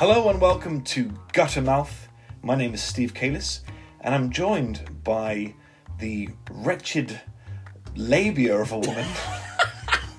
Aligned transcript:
Hello 0.00 0.30
and 0.30 0.40
welcome 0.40 0.80
to 0.84 1.10
Guttermouth. 1.34 2.08
My 2.40 2.54
name 2.54 2.72
is 2.72 2.82
Steve 2.82 3.12
Kalis, 3.12 3.60
and 4.00 4.14
I'm 4.14 4.30
joined 4.30 4.80
by 5.04 5.54
the 5.98 6.30
wretched 6.50 7.20
labia 7.94 8.56
of 8.56 8.72
a 8.72 8.78
woman, 8.78 9.06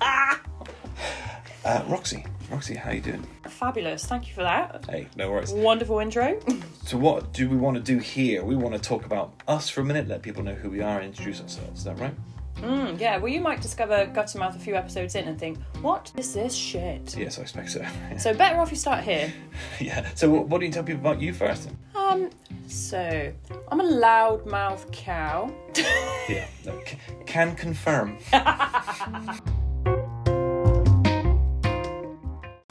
uh, 1.64 1.82
Roxy. 1.88 2.24
Roxy, 2.48 2.76
how 2.76 2.92
you 2.92 3.00
doing? 3.00 3.26
Fabulous. 3.48 4.04
Thank 4.04 4.28
you 4.28 4.34
for 4.34 4.44
that. 4.44 4.84
Hey, 4.88 5.08
no 5.16 5.32
worries. 5.32 5.50
Wonderful 5.50 5.98
intro. 5.98 6.38
So, 6.84 6.96
what 6.96 7.32
do 7.32 7.48
we 7.48 7.56
want 7.56 7.74
to 7.76 7.82
do 7.82 7.98
here? 7.98 8.44
We 8.44 8.54
want 8.54 8.76
to 8.76 8.80
talk 8.80 9.04
about 9.04 9.34
us 9.48 9.68
for 9.68 9.80
a 9.80 9.84
minute, 9.84 10.06
let 10.06 10.22
people 10.22 10.44
know 10.44 10.54
who 10.54 10.70
we 10.70 10.80
are, 10.80 10.98
and 10.98 11.06
introduce 11.06 11.40
ourselves. 11.40 11.80
Is 11.80 11.84
that 11.86 11.98
right? 11.98 12.14
Mm, 12.62 12.98
yeah, 13.00 13.16
well, 13.16 13.32
you 13.32 13.40
might 13.40 13.60
discover 13.60 14.06
Guttermouth 14.06 14.54
a 14.54 14.58
few 14.58 14.76
episodes 14.76 15.16
in 15.16 15.26
and 15.26 15.38
think, 15.38 15.58
what 15.80 16.12
is 16.16 16.32
this 16.32 16.54
shit? 16.54 17.16
Yes, 17.16 17.38
I 17.38 17.42
expect 17.42 17.70
so. 17.70 17.84
So, 18.18 18.32
better 18.32 18.58
off 18.60 18.70
you 18.70 18.76
start 18.76 19.02
here. 19.02 19.32
yeah. 19.80 20.08
So, 20.14 20.30
what, 20.30 20.46
what 20.48 20.60
do 20.60 20.66
you 20.66 20.72
tell 20.72 20.84
people 20.84 21.00
about 21.00 21.20
you 21.20 21.32
first? 21.32 21.70
Um, 21.94 22.30
so, 22.68 23.32
I'm 23.70 23.80
a 23.80 23.84
loudmouth 23.84 24.90
cow. 24.92 25.52
Yeah. 26.28 26.46
No, 26.64 26.80
c- 26.86 26.96
can 27.26 27.56
confirm. 27.56 28.16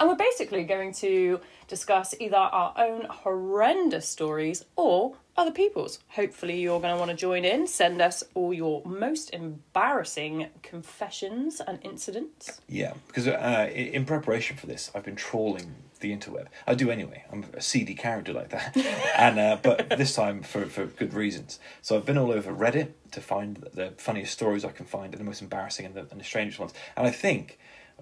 And 0.01 0.09
we're 0.09 0.15
basically 0.15 0.63
going 0.63 0.93
to 0.93 1.39
discuss 1.67 2.15
either 2.19 2.35
our 2.35 2.73
own 2.75 3.05
horrendous 3.05 4.09
stories 4.09 4.65
or 4.75 5.15
other 5.37 5.51
people's. 5.51 5.99
Hopefully, 6.07 6.59
you're 6.59 6.79
going 6.79 6.91
to 6.91 6.97
want 6.97 7.11
to 7.11 7.15
join 7.15 7.45
in. 7.45 7.67
Send 7.67 8.01
us 8.01 8.23
all 8.33 8.51
your 8.51 8.81
most 8.83 9.29
embarrassing 9.29 10.47
confessions 10.63 11.61
and 11.61 11.77
incidents. 11.83 12.61
Yeah, 12.67 12.93
because 13.05 13.27
uh, 13.27 13.69
in 13.71 14.05
preparation 14.05 14.57
for 14.57 14.65
this, 14.65 14.89
I've 14.95 15.03
been 15.03 15.15
trawling 15.15 15.75
the 15.99 16.17
interweb. 16.17 16.47
I 16.65 16.73
do 16.73 16.89
anyway. 16.89 17.23
I'm 17.31 17.45
a 17.53 17.61
seedy 17.61 17.93
character 17.93 18.33
like 18.33 18.49
that, 18.49 18.75
and 19.15 19.37
uh, 19.37 19.57
but 19.61 19.87
this 19.99 20.15
time 20.15 20.41
for 20.41 20.65
for 20.65 20.87
good 20.87 21.13
reasons. 21.13 21.59
So 21.83 21.95
I've 21.95 22.07
been 22.07 22.17
all 22.17 22.31
over 22.31 22.51
Reddit 22.51 22.93
to 23.11 23.21
find 23.21 23.57
the 23.71 23.93
funniest 23.99 24.33
stories 24.33 24.65
I 24.65 24.71
can 24.71 24.87
find 24.87 25.13
and 25.13 25.21
the 25.21 25.25
most 25.25 25.43
embarrassing 25.43 25.85
and 25.85 25.93
the, 25.93 26.07
and 26.09 26.19
the 26.19 26.23
strangest 26.23 26.57
ones. 26.57 26.73
And 26.97 27.05
I 27.05 27.11
think 27.11 27.59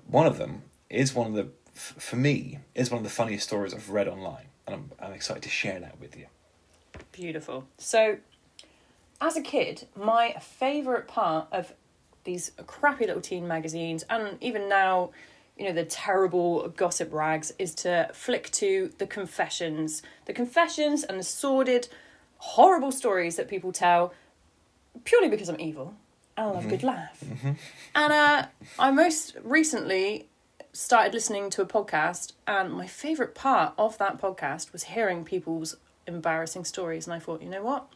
one 0.08 0.28
of 0.28 0.38
them 0.38 0.62
is 0.90 1.14
one 1.14 1.28
of 1.28 1.34
the 1.34 1.50
for 1.80 2.16
me 2.16 2.60
is 2.76 2.92
one 2.92 2.98
of 3.00 3.04
the 3.04 3.10
funniest 3.10 3.48
stories 3.48 3.74
I've 3.74 3.90
read 3.90 4.08
online, 4.08 4.46
and 4.68 4.76
I'm 4.76 4.92
I'm 5.00 5.14
excited 5.14 5.44
to 5.44 5.50
share 5.50 5.80
that 5.80 6.00
with 6.00 6.18
you. 6.18 6.28
Beautiful. 7.12 7.66
So, 7.78 8.18
as 9.22 9.38
a 9.38 9.42
kid, 9.42 9.88
my 9.96 10.36
favourite 10.42 11.08
part 11.08 11.48
of 11.52 11.74
these 12.24 12.52
crappy 12.68 13.08
little 13.08 13.22
teen 13.22 13.48
magazines, 13.48 14.06
and 14.10 14.38
even 14.42 14.70
now, 14.70 15.12
you 15.58 15.66
know, 15.66 15.74
the 15.74 15.86
terrible 15.86 16.70
gossip 16.70 17.12
rags, 17.14 17.54
is 17.58 17.74
to 17.76 18.10
flick 18.14 18.52
to 18.52 18.92
the 18.98 19.08
confessions. 19.08 20.02
The 20.26 20.34
confessions 20.34 21.04
and 21.04 21.20
the 21.20 21.24
sordid, 21.24 21.88
horrible 22.38 22.92
stories 22.92 23.36
that 23.38 23.48
people 23.48 23.72
tell 23.72 24.14
purely 25.04 25.30
because 25.30 25.50
I'm 25.50 25.60
evil 25.60 25.94
and 26.40 26.48
I 26.48 26.52
love 26.52 26.66
a 26.66 26.70
good 26.70 26.84
laugh. 26.84 27.24
And 27.96 28.14
uh, 28.14 28.46
I 28.78 28.92
most 28.92 29.36
recently 29.44 30.29
started 30.74 31.14
listening 31.14 31.50
to 31.52 31.62
a 31.62 31.66
podcast, 31.66 32.34
and 32.48 32.72
my 32.72 32.88
favourite 32.88 33.36
part 33.36 33.74
of 33.78 33.98
that 33.98 34.22
podcast 34.22 34.72
was 34.72 34.84
hearing 34.84 35.24
people's 35.24 35.78
embarrassing 36.08 36.66
stories. 36.66 37.08
And 37.08 37.14
I 37.14 37.20
thought, 37.20 37.42
you 37.42 37.50
know 37.50 37.64
what? 37.64 37.88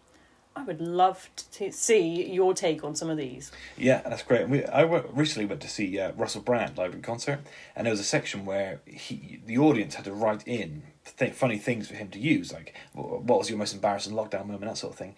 I 0.55 0.63
would 0.63 0.81
love 0.81 1.29
to 1.53 1.71
see 1.71 2.31
your 2.31 2.53
take 2.53 2.83
on 2.83 2.95
some 2.95 3.09
of 3.09 3.17
these. 3.17 3.51
Yeah, 3.75 4.01
that's 4.01 4.21
great. 4.21 4.47
We, 4.47 4.63
I 4.65 4.83
recently 4.83 5.45
went 5.45 5.61
to 5.61 5.67
see 5.67 5.99
uh, 5.99 6.11
Russell 6.11 6.41
Brand 6.41 6.77
live 6.77 6.93
in 6.93 7.01
concert, 7.01 7.39
and 7.75 7.85
there 7.85 7.91
was 7.91 7.99
a 7.99 8.03
section 8.05 8.45
where 8.45 8.79
he, 8.85 9.39
the 9.45 9.57
audience 9.57 9.95
had 9.95 10.05
to 10.05 10.13
write 10.13 10.47
in 10.47 10.83
th- 11.17 11.33
funny 11.33 11.57
things 11.57 11.87
for 11.87 11.95
him 11.95 12.09
to 12.09 12.19
use, 12.19 12.53
like 12.53 12.75
what 12.93 13.39
was 13.39 13.49
your 13.49 13.57
most 13.57 13.73
embarrassing 13.73 14.13
lockdown 14.13 14.45
moment, 14.45 14.65
that 14.65 14.77
sort 14.77 14.93
of 14.93 14.99
thing. 14.99 15.15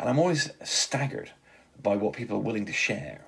And 0.00 0.08
I'm 0.08 0.18
always 0.18 0.50
staggered 0.64 1.30
by 1.80 1.94
what 1.94 2.14
people 2.14 2.36
are 2.38 2.40
willing 2.40 2.66
to 2.66 2.72
share. 2.72 3.20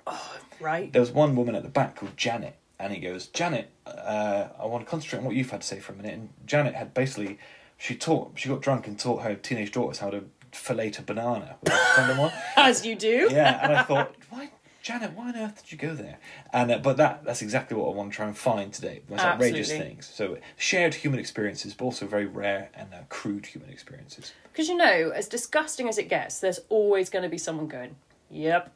Right? 0.59 0.91
There 0.91 1.01
was 1.01 1.11
one 1.11 1.35
woman 1.35 1.55
at 1.55 1.63
the 1.63 1.69
back 1.69 1.95
called 1.95 2.17
Janet, 2.17 2.55
and 2.79 2.93
he 2.93 2.99
goes, 2.99 3.27
Janet, 3.27 3.69
uh, 3.85 4.47
I 4.59 4.65
want 4.65 4.85
to 4.85 4.89
concentrate 4.89 5.19
on 5.19 5.25
what 5.25 5.35
you've 5.35 5.49
had 5.49 5.61
to 5.61 5.67
say 5.67 5.79
for 5.79 5.93
a 5.93 5.95
minute. 5.95 6.13
And 6.13 6.29
Janet 6.45 6.75
had 6.75 6.93
basically, 6.93 7.39
she 7.77 7.95
taught, 7.95 8.33
she 8.35 8.49
got 8.49 8.61
drunk 8.61 8.87
and 8.87 8.99
taught 8.99 9.23
her 9.23 9.35
teenage 9.35 9.71
daughters 9.71 9.99
how 9.99 10.09
to 10.09 10.25
fillet 10.51 10.93
a 10.97 11.01
banana 11.01 11.57
with 11.61 11.73
a 11.73 11.79
condom 11.95 12.19
on. 12.19 12.31
As 12.55 12.85
you 12.85 12.95
do. 12.95 13.29
Yeah, 13.31 13.59
and 13.63 13.73
I 13.77 13.83
thought, 13.83 14.15
why, 14.29 14.49
Janet, 14.81 15.13
why 15.13 15.29
on 15.29 15.35
earth 15.35 15.63
did 15.63 15.71
you 15.71 15.77
go 15.77 15.95
there? 15.95 16.19
And 16.53 16.71
uh, 16.71 16.77
but 16.77 16.97
that 16.97 17.23
that's 17.23 17.41
exactly 17.41 17.75
what 17.75 17.87
I 17.87 17.95
want 17.95 18.11
to 18.11 18.15
try 18.15 18.27
and 18.27 18.37
find 18.37 18.71
today. 18.71 19.01
The 19.07 19.15
most 19.15 19.25
outrageous 19.25 19.69
things. 19.69 20.05
So 20.13 20.37
shared 20.57 20.93
human 20.93 21.19
experiences, 21.19 21.73
but 21.73 21.85
also 21.85 22.05
very 22.05 22.27
rare 22.27 22.69
and 22.75 22.93
uh, 22.93 22.99
crude 23.09 23.47
human 23.47 23.71
experiences. 23.71 24.31
Because 24.51 24.67
you 24.67 24.77
know, 24.77 25.11
as 25.15 25.27
disgusting 25.27 25.89
as 25.89 25.97
it 25.97 26.07
gets, 26.07 26.39
there's 26.39 26.59
always 26.69 27.09
going 27.09 27.23
to 27.23 27.29
be 27.29 27.37
someone 27.39 27.67
going, 27.67 27.95
yep, 28.29 28.71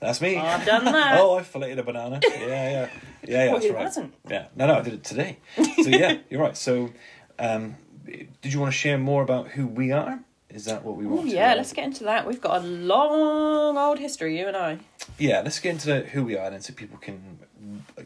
That's 0.00 0.20
me. 0.20 0.36
I've 0.36 0.64
done 0.64 0.84
that. 0.92 1.18
oh, 1.20 1.36
I 1.36 1.42
filleted 1.42 1.78
a 1.78 1.82
banana. 1.82 2.20
Yeah, 2.22 2.38
yeah, 2.38 2.70
yeah, 2.70 2.88
yeah. 3.26 3.52
Well, 3.52 3.60
that's 3.60 3.98
right. 3.98 4.12
Yeah, 4.28 4.46
no, 4.54 4.66
no, 4.66 4.74
I 4.78 4.82
did 4.82 4.94
it 4.94 5.04
today. 5.04 5.38
So 5.56 5.88
yeah, 5.88 6.18
you're 6.30 6.40
right. 6.40 6.56
So, 6.56 6.90
um, 7.38 7.76
did 8.04 8.52
you 8.52 8.60
want 8.60 8.72
to 8.72 8.78
share 8.78 8.98
more 8.98 9.22
about 9.22 9.48
who 9.48 9.66
we 9.66 9.92
are? 9.92 10.20
Is 10.48 10.64
that 10.66 10.84
what 10.84 10.96
we 10.96 11.06
want? 11.06 11.28
to, 11.28 11.34
yeah, 11.34 11.54
let's 11.54 11.72
get 11.72 11.84
into 11.84 12.04
that. 12.04 12.26
We've 12.26 12.40
got 12.40 12.62
a 12.62 12.66
long 12.66 13.76
old 13.76 13.98
history, 13.98 14.38
you 14.38 14.46
and 14.46 14.56
I. 14.56 14.78
Yeah, 15.18 15.42
let's 15.42 15.58
get 15.60 15.72
into 15.72 16.00
who 16.08 16.24
we 16.24 16.36
are 16.36 16.48
then, 16.50 16.62
so 16.62 16.72
people 16.72 16.98
can 16.98 17.38
uh, 17.98 18.02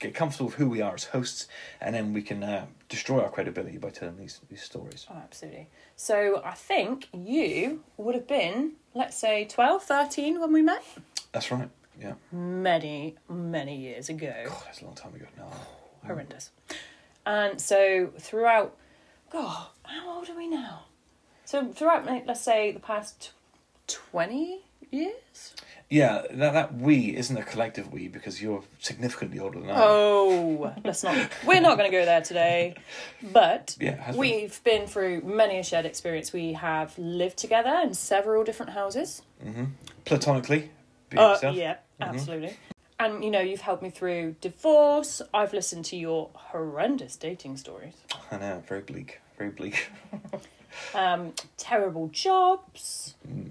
get 0.00 0.14
comfortable 0.14 0.46
with 0.46 0.56
who 0.56 0.68
we 0.68 0.80
are 0.82 0.94
as 0.94 1.04
hosts, 1.04 1.46
and 1.80 1.94
then 1.94 2.12
we 2.12 2.22
can 2.22 2.42
uh, 2.42 2.66
destroy 2.88 3.22
our 3.22 3.30
credibility 3.30 3.78
by 3.78 3.90
telling 3.90 4.16
these 4.16 4.40
these 4.50 4.62
stories. 4.62 5.06
Oh, 5.08 5.16
absolutely. 5.16 5.68
So 5.94 6.42
I 6.44 6.54
think 6.54 7.08
you 7.12 7.84
would 7.96 8.14
have 8.16 8.26
been, 8.26 8.72
let's 8.94 9.16
say, 9.16 9.44
12, 9.44 9.84
13 9.84 10.40
when 10.40 10.52
we 10.52 10.62
met. 10.62 10.82
That's 11.30 11.52
right. 11.52 11.68
Yeah. 12.00 12.14
Many, 12.32 13.16
many 13.28 13.76
years 13.76 14.08
ago. 14.08 14.32
God, 14.46 14.62
that's 14.64 14.80
a 14.80 14.86
long 14.86 14.94
time 14.94 15.14
ago 15.14 15.26
now. 15.36 15.50
Horrendous. 16.06 16.50
And 17.26 17.60
so 17.60 18.10
throughout, 18.18 18.74
God, 19.30 19.66
how 19.82 20.16
old 20.16 20.28
are 20.30 20.36
we 20.36 20.48
now? 20.48 20.84
So 21.44 21.68
throughout, 21.68 22.06
let's 22.26 22.40
say, 22.40 22.72
the 22.72 22.80
past 22.80 23.32
20 23.86 24.62
years? 24.90 25.54
Yeah, 25.90 26.22
that 26.30 26.52
that 26.52 26.74
we 26.76 27.16
isn't 27.16 27.36
a 27.36 27.42
collective 27.42 27.92
we 27.92 28.06
because 28.06 28.40
you're 28.40 28.62
significantly 28.78 29.40
older 29.40 29.58
than 29.58 29.70
I. 29.70 29.74
am. 29.74 29.80
Oh, 29.82 30.74
let's 30.84 31.02
not. 31.02 31.16
We're 31.44 31.60
not 31.60 31.76
going 31.78 31.90
to 31.90 31.96
go 31.96 32.04
there 32.04 32.20
today. 32.20 32.76
But 33.20 33.76
Yeah, 33.80 33.96
has 33.96 34.14
been. 34.14 34.20
we've 34.20 34.62
been 34.62 34.86
through 34.86 35.22
many 35.22 35.58
a 35.58 35.64
shared 35.64 35.86
experience. 35.86 36.32
We 36.32 36.52
have 36.52 36.96
lived 36.96 37.38
together 37.38 37.80
in 37.82 37.94
several 37.94 38.44
different 38.44 38.70
houses. 38.72 39.22
Platonically, 40.04 40.70
be 41.10 41.18
Uh, 41.18 41.52
yeah, 41.52 41.78
absolutely. 42.00 42.56
And 43.00 43.24
you 43.24 43.30
know, 43.30 43.40
you've 43.40 43.62
helped 43.62 43.82
me 43.82 43.90
through 43.90 44.36
divorce. 44.40 45.20
I've 45.34 45.52
listened 45.52 45.86
to 45.86 45.96
your 45.96 46.30
horrendous 46.34 47.16
dating 47.16 47.56
stories, 47.56 47.94
I 48.30 48.36
know, 48.38 48.62
very 48.68 48.82
bleak, 48.82 49.20
very 49.38 49.50
bleak. 49.50 49.88
um, 50.94 51.32
terrible 51.56 52.08
jobs, 52.08 53.14
Mm. 53.28 53.50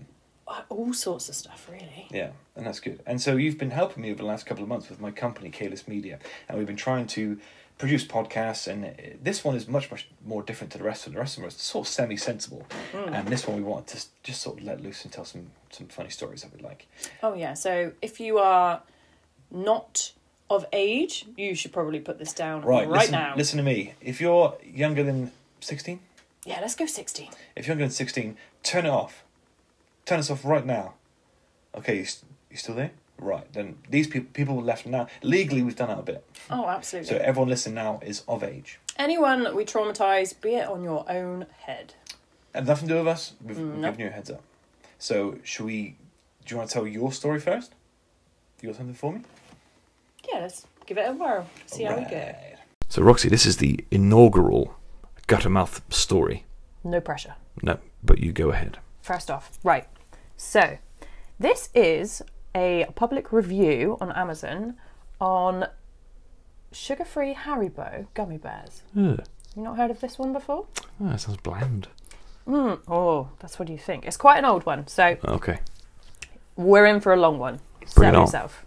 Uh, 0.49 0.61
all 0.69 0.93
sorts 0.93 1.29
of 1.29 1.35
stuff, 1.35 1.69
really. 1.71 2.07
Yeah, 2.11 2.31
and 2.55 2.65
that's 2.65 2.79
good. 2.79 3.01
And 3.05 3.21
so 3.21 3.35
you've 3.37 3.57
been 3.57 3.71
helping 3.71 4.03
me 4.03 4.09
over 4.11 4.17
the 4.17 4.25
last 4.25 4.45
couple 4.45 4.63
of 4.63 4.69
months 4.69 4.89
with 4.89 4.99
my 4.99 5.11
company, 5.11 5.49
Kalis 5.51 5.87
Media, 5.87 6.19
and 6.47 6.57
we've 6.57 6.67
been 6.67 6.75
trying 6.75 7.07
to 7.07 7.39
produce 7.77 8.03
podcasts. 8.03 8.67
And 8.67 8.85
uh, 8.85 8.89
this 9.23 9.43
one 9.43 9.55
is 9.55 9.67
much, 9.67 9.89
much 9.91 10.07
more 10.25 10.43
different 10.43 10.71
to 10.73 10.77
the 10.77 10.83
rest 10.83 11.07
of. 11.07 11.13
The 11.13 11.19
rest 11.19 11.37
of 11.37 11.43
them 11.43 11.47
It's 11.49 11.61
sort 11.63 11.87
of 11.87 11.93
semi-sensible, 11.93 12.65
and 12.93 13.27
this 13.27 13.47
one 13.47 13.55
we 13.57 13.63
want 13.63 13.87
to 13.87 14.03
just 14.23 14.41
sort 14.41 14.57
of 14.59 14.63
let 14.65 14.81
loose 14.81 15.03
and 15.03 15.13
tell 15.13 15.25
some 15.25 15.51
some 15.71 15.87
funny 15.87 16.09
stories 16.09 16.41
that 16.41 16.51
we 16.55 16.61
like. 16.61 16.87
Oh 17.23 17.33
yeah. 17.35 17.53
So 17.53 17.91
if 18.01 18.19
you 18.19 18.39
are 18.39 18.81
not 19.51 20.13
of 20.49 20.65
age, 20.73 21.25
you 21.37 21.53
should 21.55 21.71
probably 21.71 21.99
put 21.99 22.17
this 22.17 22.33
down 22.33 22.61
Right, 22.63 22.87
right 22.87 23.01
listen, 23.01 23.11
now. 23.11 23.33
Listen 23.37 23.57
to 23.57 23.63
me. 23.63 23.93
If 24.01 24.19
you're 24.19 24.57
younger 24.65 25.03
than 25.03 25.31
sixteen, 25.59 25.99
Yeah, 26.43 26.59
let's 26.61 26.75
go 26.75 26.85
sixteen. 26.87 27.29
if 27.55 27.67
you're 27.67 27.73
younger 27.73 27.85
than 27.85 27.91
sixteen, 27.91 28.35
turn 28.63 28.85
it 28.87 28.89
off. 28.89 29.23
Turn 30.09 30.17
us 30.17 30.31
off 30.31 30.43
right 30.43 30.65
now. 30.65 30.95
Okay, 31.75 31.97
you, 31.97 32.01
s- 32.01 32.25
you 32.49 32.57
still 32.57 32.73
there? 32.73 32.89
Right. 33.19 33.45
Then 33.53 33.77
these 33.91 34.07
people 34.07 34.27
people 34.33 34.59
left 34.59 34.87
now. 34.87 35.05
Legally, 35.21 35.61
we've 35.61 35.75
done 35.75 35.91
out 35.91 35.99
a 35.99 36.01
bit. 36.01 36.25
Oh, 36.49 36.65
absolutely. 36.67 37.11
So 37.11 37.17
everyone 37.17 37.47
listening 37.47 37.75
now 37.75 37.99
is 38.03 38.23
of 38.27 38.43
age. 38.43 38.79
Anyone 38.97 39.43
that 39.43 39.55
we 39.55 39.65
traumatise, 39.65 40.33
be 40.41 40.55
it 40.55 40.67
on 40.67 40.83
your 40.83 41.05
own 41.07 41.45
head. 41.59 41.93
And 42.55 42.65
nothing 42.65 42.87
to 42.87 42.95
do 42.95 42.97
with 42.97 43.07
us. 43.07 43.33
We've, 43.39 43.59
no. 43.59 43.87
given 43.91 43.99
you 43.99 44.07
a 44.07 44.09
heads 44.09 44.31
up. 44.31 44.41
So 44.97 45.37
should 45.43 45.67
we? 45.67 45.95
Do 46.43 46.55
you 46.55 46.57
want 46.57 46.71
to 46.71 46.73
tell 46.73 46.87
your 46.87 47.11
story 47.11 47.39
first? 47.39 47.75
You 48.63 48.69
got 48.69 48.77
something 48.77 48.95
for 48.95 49.13
me? 49.13 49.21
Yeah, 50.27 50.39
let's 50.39 50.65
give 50.87 50.97
it 50.97 51.07
a 51.07 51.13
whirl. 51.13 51.47
See 51.67 51.83
how 51.83 51.95
we 51.95 52.05
go. 52.05 52.33
So 52.87 53.03
Roxy, 53.03 53.29
this 53.29 53.45
is 53.45 53.57
the 53.57 53.85
inaugural 53.91 54.73
Guttermouth 55.27 55.81
story. 55.93 56.45
No 56.83 56.99
pressure. 56.99 57.35
No, 57.61 57.77
but 58.03 58.17
you 58.17 58.31
go 58.31 58.49
ahead. 58.49 58.79
First 59.03 59.29
off, 59.29 59.51
right. 59.63 59.85
So, 60.43 60.77
this 61.37 61.67
is 61.75 62.21
a 62.55 62.87
public 62.95 63.33
review 63.33 63.97
on 63.99 64.09
Amazon 64.13 64.75
on 65.19 65.67
sugar-free 66.71 67.33
Haribo 67.35 68.07
gummy 68.13 68.37
bears. 68.37 68.83
You 68.95 69.17
not 69.57 69.75
heard 69.75 69.91
of 69.91 69.99
this 69.99 70.17
one 70.17 70.31
before? 70.31 70.65
Oh, 71.01 71.09
that 71.09 71.19
sounds 71.19 71.39
bland. 71.41 71.89
Mm. 72.47 72.79
Oh, 72.87 73.27
that's 73.39 73.59
what 73.59 73.67
you 73.67 73.77
think. 73.77 74.05
It's 74.05 74.15
quite 74.15 74.37
an 74.39 74.45
old 74.45 74.65
one, 74.65 74.87
so 74.87 75.17
Okay. 75.25 75.59
we're 76.55 76.85
in 76.85 77.01
for 77.01 77.11
a 77.11 77.17
long 77.17 77.37
one. 77.37 77.59
Bring 77.95 78.09
it 78.09 78.15
on. 78.15 78.21
yourself. 78.23 78.65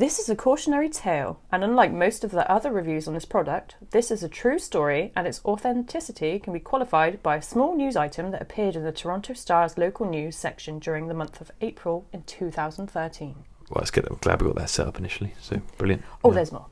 This 0.00 0.18
is 0.18 0.30
a 0.30 0.34
cautionary 0.34 0.88
tale, 0.88 1.40
and 1.52 1.62
unlike 1.62 1.92
most 1.92 2.24
of 2.24 2.30
the 2.30 2.50
other 2.50 2.72
reviews 2.72 3.06
on 3.06 3.12
this 3.12 3.26
product, 3.26 3.74
this 3.90 4.10
is 4.10 4.22
a 4.22 4.30
true 4.30 4.58
story 4.58 5.12
and 5.14 5.26
its 5.26 5.42
authenticity 5.44 6.38
can 6.38 6.54
be 6.54 6.58
qualified 6.58 7.22
by 7.22 7.36
a 7.36 7.42
small 7.42 7.76
news 7.76 7.96
item 7.96 8.30
that 8.30 8.40
appeared 8.40 8.76
in 8.76 8.82
the 8.82 8.92
Toronto 8.92 9.34
Star's 9.34 9.76
local 9.76 10.08
news 10.08 10.36
section 10.36 10.78
during 10.78 11.08
the 11.08 11.12
month 11.12 11.42
of 11.42 11.50
April 11.60 12.06
in 12.14 12.22
2013. 12.22 13.34
Well, 13.68 13.76
let's 13.76 13.90
get. 13.90 14.10
I'm 14.10 14.16
glad 14.22 14.40
we 14.40 14.46
got 14.48 14.56
that 14.56 14.70
set 14.70 14.86
up 14.86 14.98
initially. 14.98 15.34
So 15.38 15.60
brilliant. 15.76 16.02
Oh, 16.24 16.30
Yeah. 16.30 16.34
there's 16.36 16.52
more. 16.52 16.64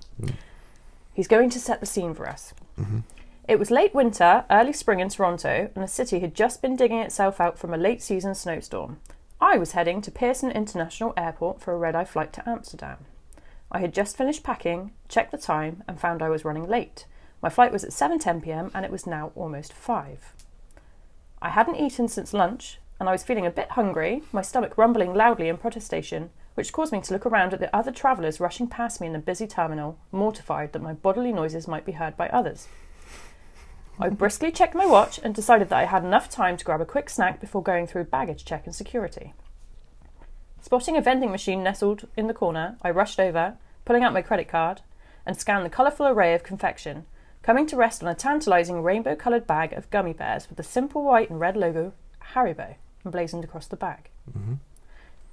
He's 1.13 1.29
going 1.29 1.51
to 1.51 1.61
set 1.61 1.81
the 1.81 1.87
scene 1.87 2.15
for 2.15 2.27
us. 2.27 2.55
Mhm. 2.81 3.03
It 3.47 3.59
was 3.59 3.71
late 3.71 3.93
winter, 3.95 4.47
early 4.51 4.73
spring 4.73 5.01
in 5.01 5.11
Toronto, 5.11 5.69
and 5.75 5.85
the 5.85 5.89
city 5.89 6.21
had 6.21 6.35
just 6.35 6.63
been 6.63 6.77
digging 6.77 7.01
itself 7.01 7.43
out 7.43 7.59
from 7.59 7.75
a 7.75 7.77
late 7.77 8.03
season 8.03 8.35
snowstorm. 8.35 9.01
I 9.39 9.59
was 9.59 9.73
heading 9.73 10.01
to 10.01 10.11
Pearson 10.11 10.51
International 10.51 11.13
Airport 11.15 11.61
for 11.61 11.75
a 11.75 11.77
red 11.79 11.95
eye 11.95 12.07
flight 12.07 12.33
to 12.33 12.49
Amsterdam. 12.49 13.05
I 13.71 13.81
had 13.81 13.93
just 13.93 14.17
finished 14.17 14.43
packing, 14.43 14.93
checked 15.09 15.31
the 15.31 15.39
time, 15.39 15.83
and 15.87 16.01
found 16.01 16.23
I 16.23 16.31
was 16.31 16.45
running 16.45 16.67
late. 16.67 17.07
My 17.43 17.51
flight 17.51 17.73
was 17.73 17.85
at 17.85 17.91
7:10 17.91 18.43
p.m. 18.43 18.71
and 18.75 18.85
it 18.85 18.91
was 18.91 19.07
now 19.07 19.31
almost 19.35 19.73
5. 19.73 20.35
I 21.41 21.51
hadn't 21.51 21.77
eaten 21.77 22.09
since 22.09 22.33
lunch, 22.33 22.81
and 22.99 23.09
I 23.09 23.13
was 23.13 23.23
feeling 23.23 23.47
a 23.47 23.51
bit 23.51 23.73
hungry, 23.73 24.23
my 24.33 24.43
stomach 24.43 24.77
rumbling 24.77 25.15
loudly 25.15 25.49
in 25.49 25.59
protestation, 25.59 26.31
which 26.55 26.73
caused 26.73 26.93
me 26.93 27.01
to 27.01 27.13
look 27.13 27.27
around 27.27 27.55
at 27.55 27.61
the 27.61 27.75
other 27.77 27.93
travellers 27.93 28.41
rushing 28.41 28.67
past 28.67 29.01
me 29.01 29.07
in 29.07 29.13
the 29.13 29.19
busy 29.21 29.47
terminal, 29.47 29.99
mortified 30.11 30.73
that 30.73 30.83
my 30.83 30.93
bodily 30.95 31.33
noises 31.33 31.69
might 31.69 31.85
be 31.85 31.93
heard 31.93 32.17
by 32.17 32.29
others. 32.31 32.67
I 34.01 34.09
briskly 34.09 34.51
checked 34.51 34.75
my 34.75 34.87
watch 34.87 35.21
and 35.23 35.35
decided 35.35 35.69
that 35.69 35.79
I 35.79 35.85
had 35.85 36.05
enough 36.05 36.29
time 36.29 36.57
to 36.57 36.65
grab 36.65 36.81
a 36.81 36.85
quick 36.85 37.11
snack 37.11 37.41
before 37.41 37.63
going 37.63 37.87
through 37.87 38.05
baggage 38.05 38.45
check 38.45 38.65
and 38.65 38.75
security. 38.75 39.35
Spotting 40.61 40.97
a 40.97 41.01
vending 41.01 41.31
machine 41.31 41.63
nestled 41.63 42.07
in 42.17 42.27
the 42.27 42.35
corner, 42.35 42.77
I 42.83 42.91
rushed 42.91 43.21
over, 43.21 43.55
pulling 43.85 44.05
out 44.05 44.13
my 44.13 44.23
credit 44.23 44.49
card, 44.49 44.83
and 45.25 45.37
scanned 45.37 45.65
the 45.65 45.71
colourful 45.71 46.07
array 46.07 46.35
of 46.35 46.43
confection, 46.43 47.07
coming 47.43 47.67
to 47.67 47.77
rest 47.77 48.03
on 48.03 48.09
a 48.09 48.15
tantalising 48.15 48.83
rainbow 48.83 49.15
coloured 49.15 49.47
bag 49.47 49.73
of 49.73 49.91
gummy 49.91 50.13
bears 50.13 50.49
with 50.49 50.57
the 50.57 50.63
simple 50.63 51.03
white 51.03 51.31
and 51.31 51.41
red 51.41 51.57
logo 51.57 51.93
Haribo 52.35 52.75
emblazoned 53.05 53.45
across 53.45 53.67
the 53.67 53.77
bag. 53.77 54.11
Mm-hmm. 54.31 54.55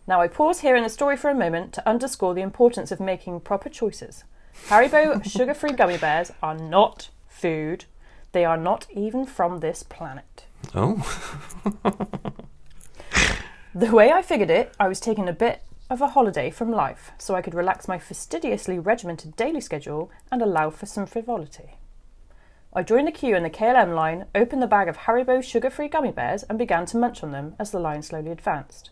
Now, 0.07 0.21
I 0.21 0.27
pause 0.27 0.59
here 0.59 0.75
in 0.75 0.83
the 0.83 0.89
story 0.89 1.17
for 1.17 1.29
a 1.29 1.35
moment 1.35 1.73
to 1.73 1.89
underscore 1.89 2.33
the 2.33 2.41
importance 2.41 2.91
of 2.91 2.99
making 2.99 3.41
proper 3.41 3.69
choices. 3.69 4.23
Haribo 4.67 5.23
sugar 5.29 5.53
free 5.53 5.71
gummy 5.71 5.97
bears 5.97 6.31
are 6.43 6.57
not 6.57 7.09
food, 7.27 7.85
they 8.31 8.45
are 8.45 8.57
not 8.57 8.85
even 8.93 9.25
from 9.25 9.59
this 9.59 9.81
planet. 9.81 10.45
Oh, 10.73 11.03
The 13.75 13.91
way 13.91 14.09
I 14.09 14.21
figured 14.21 14.49
it, 14.49 14.73
I 14.79 14.87
was 14.87 15.01
taking 15.01 15.27
a 15.27 15.33
bit 15.33 15.61
of 15.89 16.01
a 16.01 16.07
holiday 16.07 16.49
from 16.49 16.71
life 16.71 17.11
so 17.17 17.35
I 17.35 17.41
could 17.41 17.53
relax 17.53 17.89
my 17.89 17.99
fastidiously 17.99 18.79
regimented 18.79 19.35
daily 19.35 19.59
schedule 19.59 20.09
and 20.31 20.41
allow 20.41 20.69
for 20.69 20.85
some 20.85 21.05
frivolity. 21.05 21.75
I 22.71 22.83
joined 22.83 23.09
the 23.09 23.11
queue 23.11 23.35
in 23.35 23.43
the 23.43 23.49
KLM 23.49 23.93
line, 23.93 24.27
opened 24.33 24.61
the 24.61 24.67
bag 24.67 24.87
of 24.87 24.99
Haribo 24.99 25.43
sugar 25.43 25.69
free 25.69 25.89
gummy 25.89 26.13
bears, 26.13 26.43
and 26.43 26.57
began 26.57 26.85
to 26.85 26.97
munch 26.97 27.21
on 27.21 27.31
them 27.31 27.53
as 27.59 27.71
the 27.71 27.79
line 27.79 28.01
slowly 28.01 28.31
advanced. 28.31 28.91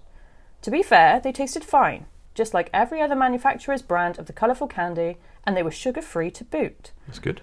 To 0.63 0.69
be 0.69 0.83
fair, 0.83 1.21
they 1.21 1.31
tasted 1.31 1.63
fine, 1.63 2.05
just 2.35 2.53
like 2.53 2.69
every 2.73 3.01
other 3.01 3.15
manufacturer's 3.15 3.81
brand 3.81 4.19
of 4.19 4.25
the 4.25 4.33
colourful 4.33 4.67
candy, 4.67 5.15
and 5.47 5.55
they 5.55 5.63
were 5.63 5.71
sugar 5.71 6.01
free 6.01 6.29
to 6.31 6.43
boot. 6.43 6.91
that's 7.07 7.19
good. 7.19 7.39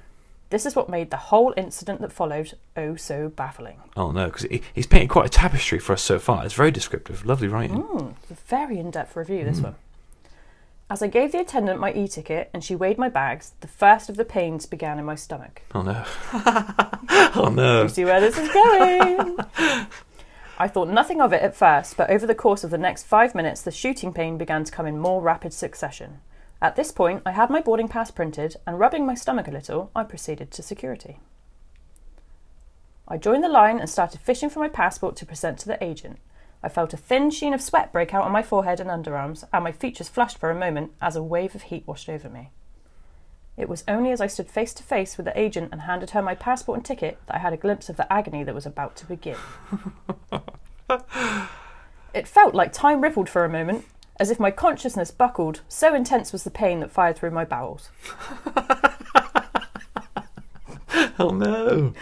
This 0.50 0.66
is 0.66 0.74
what 0.74 0.88
made 0.88 1.10
the 1.10 1.16
whole 1.16 1.54
incident 1.56 2.00
that 2.00 2.12
followed 2.12 2.54
oh 2.76 2.96
so 2.96 3.28
baffling. 3.28 3.80
Oh 3.96 4.10
no, 4.10 4.26
because 4.26 4.42
he, 4.42 4.62
he's 4.74 4.86
painted 4.86 5.08
quite 5.08 5.26
a 5.26 5.30
tapestry 5.30 5.78
for 5.78 5.92
us 5.92 6.02
so 6.02 6.18
far. 6.18 6.44
It's 6.44 6.54
very 6.54 6.72
descriptive. 6.72 7.24
Lovely 7.24 7.46
writing. 7.46 7.84
Mm, 7.84 8.14
very 8.46 8.78
in 8.78 8.90
depth 8.90 9.16
review, 9.16 9.44
this 9.44 9.60
one. 9.60 9.76
As 10.90 11.02
I 11.02 11.06
gave 11.06 11.30
the 11.30 11.38
attendant 11.38 11.78
my 11.78 11.92
e 11.92 12.08
ticket 12.08 12.50
and 12.52 12.64
she 12.64 12.74
weighed 12.74 12.98
my 12.98 13.08
bags, 13.08 13.52
the 13.60 13.68
first 13.68 14.08
of 14.10 14.16
the 14.16 14.24
pains 14.24 14.66
began 14.66 14.98
in 14.98 15.04
my 15.04 15.14
stomach. 15.14 15.62
Oh 15.72 15.82
no. 15.82 16.04
oh 17.36 17.52
no. 17.54 17.84
You 17.84 17.88
see 17.88 18.04
where 18.04 18.20
this 18.20 18.36
is 18.36 18.48
going? 18.48 19.38
I 20.58 20.66
thought 20.66 20.88
nothing 20.88 21.20
of 21.20 21.32
it 21.32 21.42
at 21.42 21.54
first, 21.54 21.96
but 21.96 22.10
over 22.10 22.26
the 22.26 22.34
course 22.34 22.64
of 22.64 22.70
the 22.70 22.76
next 22.76 23.04
five 23.04 23.36
minutes, 23.36 23.62
the 23.62 23.70
shooting 23.70 24.12
pain 24.12 24.36
began 24.36 24.64
to 24.64 24.72
come 24.72 24.84
in 24.84 24.98
more 24.98 25.22
rapid 25.22 25.52
succession. 25.52 26.20
At 26.62 26.76
this 26.76 26.92
point, 26.92 27.22
I 27.24 27.32
had 27.32 27.48
my 27.48 27.60
boarding 27.60 27.88
pass 27.88 28.10
printed, 28.10 28.56
and 28.66 28.78
rubbing 28.78 29.06
my 29.06 29.14
stomach 29.14 29.48
a 29.48 29.50
little, 29.50 29.90
I 29.96 30.04
proceeded 30.04 30.50
to 30.50 30.62
security. 30.62 31.18
I 33.08 33.16
joined 33.16 33.42
the 33.42 33.48
line 33.48 33.80
and 33.80 33.88
started 33.88 34.20
fishing 34.20 34.50
for 34.50 34.60
my 34.60 34.68
passport 34.68 35.16
to 35.16 35.26
present 35.26 35.58
to 35.60 35.68
the 35.68 35.82
agent. 35.82 36.18
I 36.62 36.68
felt 36.68 36.92
a 36.92 36.98
thin 36.98 37.30
sheen 37.30 37.54
of 37.54 37.62
sweat 37.62 37.92
break 37.92 38.12
out 38.12 38.24
on 38.24 38.32
my 38.32 38.42
forehead 38.42 38.78
and 38.78 38.90
underarms, 38.90 39.44
and 39.52 39.64
my 39.64 39.72
features 39.72 40.10
flushed 40.10 40.38
for 40.38 40.50
a 40.50 40.54
moment 40.54 40.92
as 41.00 41.16
a 41.16 41.22
wave 41.22 41.54
of 41.54 41.62
heat 41.62 41.86
washed 41.86 42.10
over 42.10 42.28
me. 42.28 42.50
It 43.56 43.68
was 43.68 43.84
only 43.88 44.12
as 44.12 44.20
I 44.20 44.26
stood 44.26 44.50
face 44.50 44.72
to 44.74 44.82
face 44.82 45.16
with 45.16 45.26
the 45.26 45.38
agent 45.38 45.70
and 45.72 45.82
handed 45.82 46.10
her 46.10 46.22
my 46.22 46.34
passport 46.34 46.76
and 46.76 46.84
ticket 46.84 47.18
that 47.26 47.36
I 47.36 47.38
had 47.38 47.52
a 47.52 47.58
glimpse 47.58 47.88
of 47.88 47.96
the 47.96 48.10
agony 48.12 48.44
that 48.44 48.54
was 48.54 48.66
about 48.66 48.96
to 48.96 49.06
begin. 49.06 49.36
it 52.14 52.28
felt 52.28 52.54
like 52.54 52.72
time 52.72 53.00
rippled 53.00 53.28
for 53.28 53.44
a 53.44 53.50
moment, 53.50 53.86
as 54.20 54.30
if 54.30 54.38
my 54.38 54.52
consciousness 54.52 55.10
buckled, 55.10 55.62
so 55.66 55.94
intense 55.94 56.32
was 56.32 56.44
the 56.44 56.50
pain 56.50 56.78
that 56.80 56.92
fired 56.92 57.16
through 57.16 57.32
my 57.32 57.44
bowels. 57.44 57.90
Oh 61.20 61.28
no. 61.28 61.92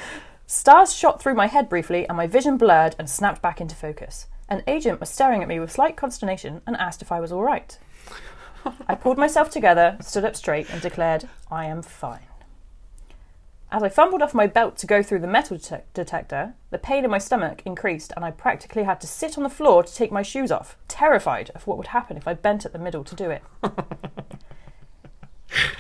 Stars 0.47 0.95
shot 0.95 1.21
through 1.21 1.35
my 1.35 1.49
head 1.49 1.69
briefly, 1.69 2.07
and 2.09 2.17
my 2.17 2.29
vision 2.29 2.57
blurred 2.57 2.95
and 3.01 3.11
snapped 3.11 3.43
back 3.43 3.61
into 3.61 3.75
focus. 3.75 4.29
An 4.49 4.63
agent 4.69 5.01
was 5.01 5.11
staring 5.11 5.43
at 5.43 5.49
me 5.49 5.59
with 5.59 5.73
slight 5.73 5.97
consternation 5.97 6.63
and 6.67 6.77
asked 6.77 7.03
if 7.03 7.11
I 7.11 7.19
was 7.19 7.33
all 7.33 7.43
right. 7.43 7.77
I 8.87 8.95
pulled 8.95 9.19
myself 9.19 9.51
together, 9.51 9.97
stood 10.01 10.25
up 10.25 10.37
straight, 10.37 10.71
and 10.71 10.81
declared, 10.81 11.29
I 11.51 11.67
am 11.67 11.83
fine. 11.83 12.21
As 13.71 13.83
I 13.83 13.91
fumbled 13.91 14.23
off 14.23 14.33
my 14.33 14.47
belt 14.47 14.79
to 14.79 14.87
go 14.87 15.03
through 15.03 15.19
the 15.19 15.27
metal 15.27 15.59
detec- 15.59 15.83
detector, 15.93 16.55
the 16.71 16.79
pain 16.79 17.05
in 17.05 17.11
my 17.11 17.19
stomach 17.19 17.61
increased, 17.67 18.15
and 18.17 18.25
I 18.25 18.31
practically 18.31 18.85
had 18.85 18.99
to 19.03 19.07
sit 19.07 19.37
on 19.37 19.45
the 19.45 19.51
floor 19.51 19.83
to 19.83 19.95
take 19.95 20.11
my 20.11 20.23
shoes 20.23 20.51
off, 20.51 20.79
terrified 20.89 21.51
of 21.55 21.67
what 21.67 21.77
would 21.77 21.89
happen 21.89 22.17
if 22.17 22.27
I 22.27 22.33
bent 22.33 22.65
at 22.65 22.73
the 22.73 22.79
middle 22.79 23.05
to 23.05 23.15
do 23.15 23.29
it. 23.31 23.43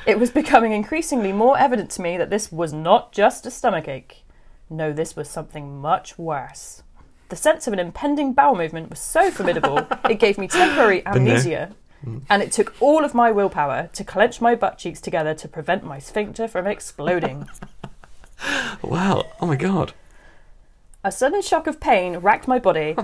it 0.07 0.19
was 0.19 0.31
becoming 0.31 0.73
increasingly 0.73 1.33
more 1.33 1.59
evident 1.59 1.91
to 1.93 2.03
me 2.03 2.19
that 2.19 2.29
this 2.29 2.53
was 2.53 2.75
not 2.75 3.11
just 3.11 3.47
a 3.47 3.51
stomach 3.51 3.89
ache. 3.89 4.23
No, 4.69 4.93
this 4.93 5.17
was 5.17 5.31
something 5.31 5.81
much 5.81 6.19
worse. 6.19 6.83
The 7.31 7.37
sense 7.37 7.67
of 7.67 7.73
an 7.73 7.79
impending 7.79 8.35
bowel 8.35 8.55
movement 8.55 8.91
was 8.91 8.99
so 8.99 9.31
formidable, 9.31 9.87
it 10.11 10.19
gave 10.19 10.37
me 10.37 10.47
temporary 10.47 11.03
amnesia, 11.07 11.75
mm. 12.05 12.21
and 12.29 12.43
it 12.43 12.53
took 12.53 12.75
all 12.81 13.03
of 13.03 13.15
my 13.15 13.31
willpower 13.31 13.89
to 13.95 14.05
clench 14.05 14.43
my 14.43 14.55
butt 14.55 14.77
cheeks 14.77 15.01
together 15.01 15.33
to 15.35 15.49
prevent 15.49 15.85
my 15.85 15.99
sphincter 15.99 16.47
from 16.47 16.67
exploding. 16.67 17.49
Wow. 18.83 19.27
Oh 19.41 19.47
my 19.47 19.57
god. 19.57 19.93
A 21.05 21.13
sudden 21.13 21.43
shock 21.43 21.67
of 21.67 21.81
pain 21.81 22.19
racked 22.19 22.49
my 22.49 22.59
body 22.59 22.97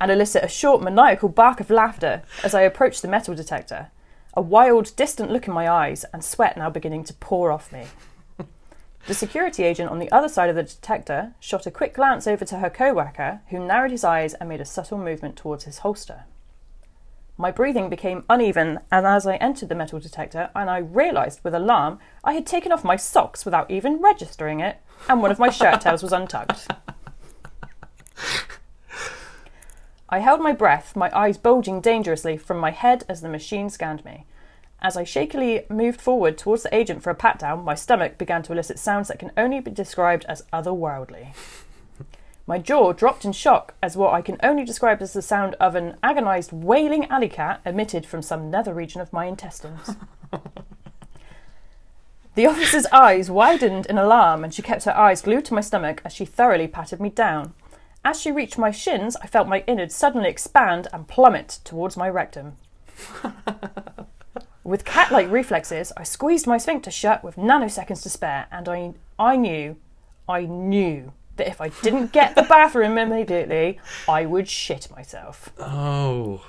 and 0.00 0.10
elicit 0.10 0.44
a 0.44 0.48
short, 0.48 0.82
maniacal 0.82 1.28
bark 1.28 1.60
of 1.60 1.70
laughter 1.70 2.22
as 2.42 2.54
I 2.54 2.62
approached 2.62 3.02
the 3.02 3.08
metal 3.08 3.34
detector. 3.34 3.90
A 4.34 4.40
wild, 4.40 4.96
distant 4.96 5.30
look 5.30 5.46
in 5.46 5.54
my 5.54 5.68
eyes 5.68 6.04
and 6.12 6.24
sweat 6.24 6.56
now 6.56 6.70
beginning 6.70 7.04
to 7.04 7.14
pour 7.14 7.52
off 7.52 7.72
me. 7.72 7.86
The 9.06 9.14
security 9.14 9.64
agent 9.64 9.90
on 9.90 9.98
the 9.98 10.10
other 10.12 10.28
side 10.28 10.48
of 10.48 10.54
the 10.54 10.62
detector 10.62 11.34
shot 11.40 11.66
a 11.66 11.72
quick 11.72 11.94
glance 11.94 12.28
over 12.28 12.44
to 12.44 12.58
her 12.58 12.70
co-worker, 12.70 13.40
who 13.48 13.58
narrowed 13.58 13.90
his 13.90 14.04
eyes 14.04 14.32
and 14.34 14.48
made 14.48 14.60
a 14.60 14.64
subtle 14.64 14.96
movement 14.96 15.34
towards 15.36 15.64
his 15.64 15.78
holster. 15.78 16.24
My 17.36 17.50
breathing 17.50 17.88
became 17.88 18.24
uneven, 18.30 18.78
and 18.92 19.04
as 19.04 19.26
I 19.26 19.36
entered 19.36 19.68
the 19.68 19.74
metal 19.74 19.98
detector, 19.98 20.50
and 20.54 20.70
I 20.70 20.78
realised 20.78 21.40
with 21.42 21.54
alarm 21.54 21.98
I 22.22 22.34
had 22.34 22.46
taken 22.46 22.70
off 22.70 22.84
my 22.84 22.94
socks 22.94 23.44
without 23.44 23.70
even 23.70 24.00
registering 24.00 24.60
it, 24.60 24.78
and 25.08 25.22
one 25.22 25.30
of 25.30 25.38
my 25.38 25.50
shirt 25.50 25.80
tails 25.80 26.02
was 26.02 26.12
untucked. 26.12 26.68
I 30.08 30.18
held 30.18 30.40
my 30.40 30.52
breath, 30.52 30.94
my 30.94 31.10
eyes 31.16 31.38
bulging 31.38 31.80
dangerously 31.80 32.36
from 32.36 32.58
my 32.58 32.70
head 32.70 33.04
as 33.08 33.22
the 33.22 33.28
machine 33.30 33.70
scanned 33.70 34.04
me. 34.04 34.26
As 34.82 34.96
I 34.96 35.04
shakily 35.04 35.64
moved 35.70 36.00
forward 36.00 36.36
towards 36.36 36.64
the 36.64 36.74
agent 36.74 37.02
for 37.02 37.10
a 37.10 37.14
pat 37.14 37.38
down, 37.38 37.64
my 37.64 37.74
stomach 37.74 38.18
began 38.18 38.42
to 38.42 38.52
elicit 38.52 38.78
sounds 38.78 39.08
that 39.08 39.18
can 39.18 39.30
only 39.36 39.60
be 39.60 39.70
described 39.70 40.26
as 40.28 40.44
otherworldly. 40.52 41.28
My 42.46 42.58
jaw 42.58 42.92
dropped 42.92 43.24
in 43.24 43.32
shock 43.32 43.74
as 43.82 43.96
what 43.96 44.12
I 44.12 44.20
can 44.20 44.36
only 44.42 44.64
describe 44.64 45.00
as 45.00 45.12
the 45.12 45.22
sound 45.22 45.54
of 45.60 45.76
an 45.76 45.96
agonised 46.02 46.52
wailing 46.52 47.06
alley 47.06 47.28
cat 47.28 47.60
emitted 47.64 48.04
from 48.04 48.20
some 48.20 48.50
nether 48.50 48.74
region 48.74 49.00
of 49.00 49.12
my 49.12 49.26
intestines. 49.26 49.96
The 52.34 52.46
officer's 52.46 52.86
eyes 52.86 53.30
widened 53.30 53.86
in 53.86 53.98
alarm, 53.98 54.44
and 54.44 54.54
she 54.54 54.62
kept 54.62 54.84
her 54.84 54.96
eyes 54.96 55.22
glued 55.22 55.44
to 55.46 55.54
my 55.54 55.60
stomach 55.60 56.00
as 56.04 56.12
she 56.12 56.24
thoroughly 56.24 56.66
patted 56.66 57.00
me 57.00 57.10
down. 57.10 57.54
As 58.04 58.20
she 58.20 58.32
reached 58.32 58.58
my 58.58 58.70
shins, 58.70 59.16
I 59.16 59.26
felt 59.26 59.48
my 59.48 59.64
innards 59.66 59.94
suddenly 59.94 60.28
expand 60.28 60.88
and 60.92 61.06
plummet 61.06 61.60
towards 61.62 61.96
my 61.96 62.08
rectum. 62.08 62.56
With 64.64 64.84
cat 64.84 65.10
like 65.10 65.30
reflexes, 65.30 65.92
I 65.96 66.04
squeezed 66.04 66.46
my 66.46 66.56
sphincter 66.56 66.90
shut 66.90 67.24
with 67.24 67.34
nanoseconds 67.34 68.02
to 68.04 68.08
spare, 68.08 68.46
and 68.52 68.68
I, 68.68 68.94
I 69.18 69.36
knew, 69.36 69.76
I 70.28 70.42
knew 70.42 71.12
that 71.36 71.48
if 71.48 71.60
I 71.60 71.70
didn't 71.82 72.12
get 72.12 72.36
the 72.36 72.42
bathroom 72.42 72.96
immediately, 72.96 73.80
I 74.08 74.24
would 74.24 74.48
shit 74.48 74.88
myself. 74.90 75.52
Oh. 75.58 76.44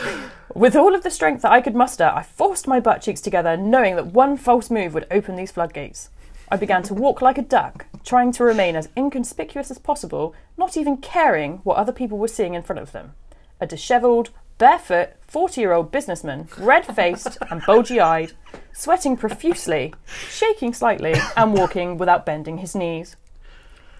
With 0.54 0.74
all 0.74 0.94
of 0.94 1.02
the 1.02 1.10
strength 1.10 1.42
that 1.42 1.52
I 1.52 1.60
could 1.60 1.74
muster, 1.74 2.10
I 2.14 2.22
forced 2.22 2.66
my 2.66 2.80
butt 2.80 3.02
cheeks 3.02 3.20
together, 3.20 3.56
knowing 3.56 3.96
that 3.96 4.06
one 4.06 4.38
false 4.38 4.70
move 4.70 4.94
would 4.94 5.06
open 5.10 5.36
these 5.36 5.52
floodgates. 5.52 6.08
I 6.50 6.56
began 6.56 6.82
to 6.84 6.94
walk 6.94 7.20
like 7.20 7.36
a 7.36 7.42
duck, 7.42 7.84
trying 8.02 8.32
to 8.32 8.44
remain 8.44 8.74
as 8.74 8.88
inconspicuous 8.96 9.70
as 9.70 9.78
possible, 9.78 10.34
not 10.56 10.78
even 10.78 10.96
caring 10.96 11.58
what 11.58 11.76
other 11.76 11.92
people 11.92 12.16
were 12.16 12.28
seeing 12.28 12.54
in 12.54 12.62
front 12.62 12.80
of 12.80 12.92
them. 12.92 13.12
A 13.60 13.66
dishevelled, 13.66 14.30
barefoot, 14.56 15.10
40 15.26 15.60
year 15.60 15.72
old 15.72 15.92
businessman, 15.92 16.48
red 16.56 16.86
faced 16.86 17.36
and 17.50 17.62
bulgy 17.66 18.00
eyed, 18.00 18.32
sweating 18.72 19.18
profusely, 19.18 19.94
shaking 20.06 20.72
slightly, 20.72 21.14
and 21.36 21.52
walking 21.52 21.98
without 21.98 22.24
bending 22.24 22.58
his 22.58 22.74
knees. 22.74 23.16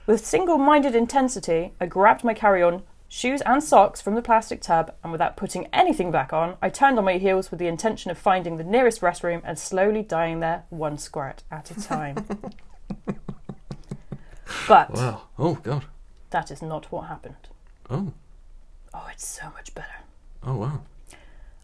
With 0.06 0.24
single 0.24 0.56
minded 0.56 0.94
intensity, 0.94 1.72
I 1.78 1.84
grabbed 1.84 2.24
my 2.24 2.32
carry 2.32 2.62
on, 2.62 2.82
shoes 3.08 3.40
and 3.42 3.62
socks 3.64 4.00
from 4.00 4.14
the 4.14 4.22
plastic 4.22 4.60
tub, 4.60 4.92
and 5.02 5.10
without 5.10 5.36
putting 5.36 5.66
anything 5.72 6.10
back 6.10 6.32
on, 6.32 6.56
I 6.60 6.68
turned 6.68 6.98
on 6.98 7.04
my 7.04 7.18
heels 7.18 7.50
with 7.50 7.58
the 7.58 7.66
intention 7.66 8.10
of 8.10 8.18
finding 8.18 8.56
the 8.56 8.64
nearest 8.64 9.00
restroom 9.00 9.40
and 9.44 9.58
slowly 9.58 10.02
dying 10.02 10.40
there 10.40 10.64
one 10.70 10.98
squirt 10.98 11.42
at 11.50 11.70
a 11.70 11.80
time. 11.80 12.26
but 14.68 14.90
Wow. 14.92 15.22
Oh 15.38 15.54
God. 15.54 15.84
that 16.30 16.50
is 16.50 16.62
not 16.62 16.90
what 16.92 17.06
happened. 17.08 17.48
Oh. 17.90 18.12
Oh, 18.94 19.08
it's 19.12 19.26
so 19.26 19.50
much 19.54 19.74
better. 19.74 19.88
Oh 20.42 20.56
wow. 20.56 20.82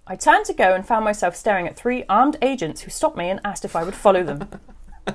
I 0.07 0.17
turned 0.17 0.45
to 0.47 0.53
go 0.53 0.75
and 0.75 0.87
found 0.87 1.05
myself 1.05 1.35
staring 1.35 1.67
at 1.67 1.77
three 1.77 2.05
armed 2.09 2.37
agents 2.43 2.83
who 2.83 2.91
stopped 2.91 3.17
me 3.17 3.31
and 3.31 3.41
asked 3.45 3.65
if 3.65 3.75
I 3.75 3.85
would 3.85 3.95
follow 3.95 4.23
them. 4.23 4.49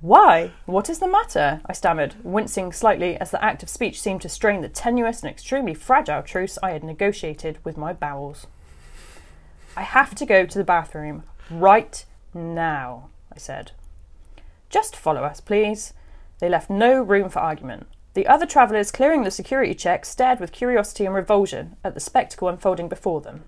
Why? 0.00 0.52
What 0.64 0.88
is 0.88 0.98
the 0.98 1.06
matter? 1.06 1.60
I 1.66 1.74
stammered, 1.74 2.14
wincing 2.22 2.72
slightly 2.72 3.18
as 3.18 3.30
the 3.30 3.44
act 3.44 3.62
of 3.62 3.68
speech 3.68 4.00
seemed 4.00 4.22
to 4.22 4.30
strain 4.30 4.62
the 4.62 4.68
tenuous 4.68 5.20
and 5.20 5.30
extremely 5.30 5.74
fragile 5.74 6.22
truce 6.22 6.58
I 6.62 6.70
had 6.70 6.82
negotiated 6.82 7.58
with 7.64 7.76
my 7.76 7.92
bowels. 7.92 8.46
I 9.76 9.82
have 9.82 10.14
to 10.14 10.24
go 10.24 10.46
to 10.46 10.58
the 10.58 10.64
bathroom 10.64 11.24
right 11.50 12.02
now, 12.32 13.10
I 13.30 13.38
said. 13.38 13.72
Just 14.70 14.96
follow 14.96 15.22
us, 15.22 15.40
please. 15.40 15.92
They 16.38 16.48
left 16.48 16.70
no 16.70 17.02
room 17.02 17.28
for 17.28 17.40
argument. 17.40 17.86
The 18.14 18.26
other 18.26 18.46
travellers 18.46 18.90
clearing 18.90 19.24
the 19.24 19.30
security 19.30 19.74
check 19.74 20.06
stared 20.06 20.40
with 20.40 20.50
curiosity 20.50 21.04
and 21.04 21.14
revulsion 21.14 21.76
at 21.84 21.92
the 21.92 22.00
spectacle 22.00 22.48
unfolding 22.48 22.88
before 22.88 23.20
them. 23.20 23.44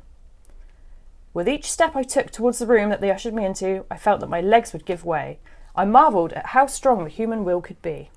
With 1.32 1.48
each 1.48 1.70
step 1.70 1.96
I 1.96 2.02
took 2.02 2.30
towards 2.30 2.58
the 2.58 2.66
room 2.66 2.90
that 2.90 3.00
they 3.00 3.10
ushered 3.10 3.32
me 3.32 3.46
into, 3.46 3.86
I 3.90 3.96
felt 3.96 4.20
that 4.20 4.28
my 4.28 4.42
legs 4.42 4.74
would 4.74 4.84
give 4.84 5.02
way. 5.02 5.38
I 5.74 5.84
marvelled 5.84 6.32
at 6.32 6.46
how 6.46 6.66
strong 6.66 7.04
the 7.04 7.10
human 7.10 7.44
will 7.44 7.60
could 7.60 7.80
be. 7.82 8.10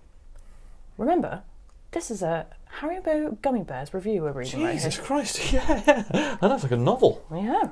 Remember, 0.97 1.43
this 1.91 2.11
is 2.11 2.21
a 2.21 2.47
Haribo 2.79 3.41
Gummy 3.41 3.63
Bears 3.63 3.93
review 3.93 4.23
we're 4.23 4.31
reading 4.33 4.61
right 4.63 4.71
here. 4.71 4.89
Jesus 4.89 4.97
Christ. 4.97 5.53
Yeah. 5.53 5.83
yeah. 5.87 6.37
That 6.41 6.43
looks 6.43 6.63
like 6.63 6.71
a 6.71 6.77
novel. 6.77 7.25
Yeah. 7.33 7.69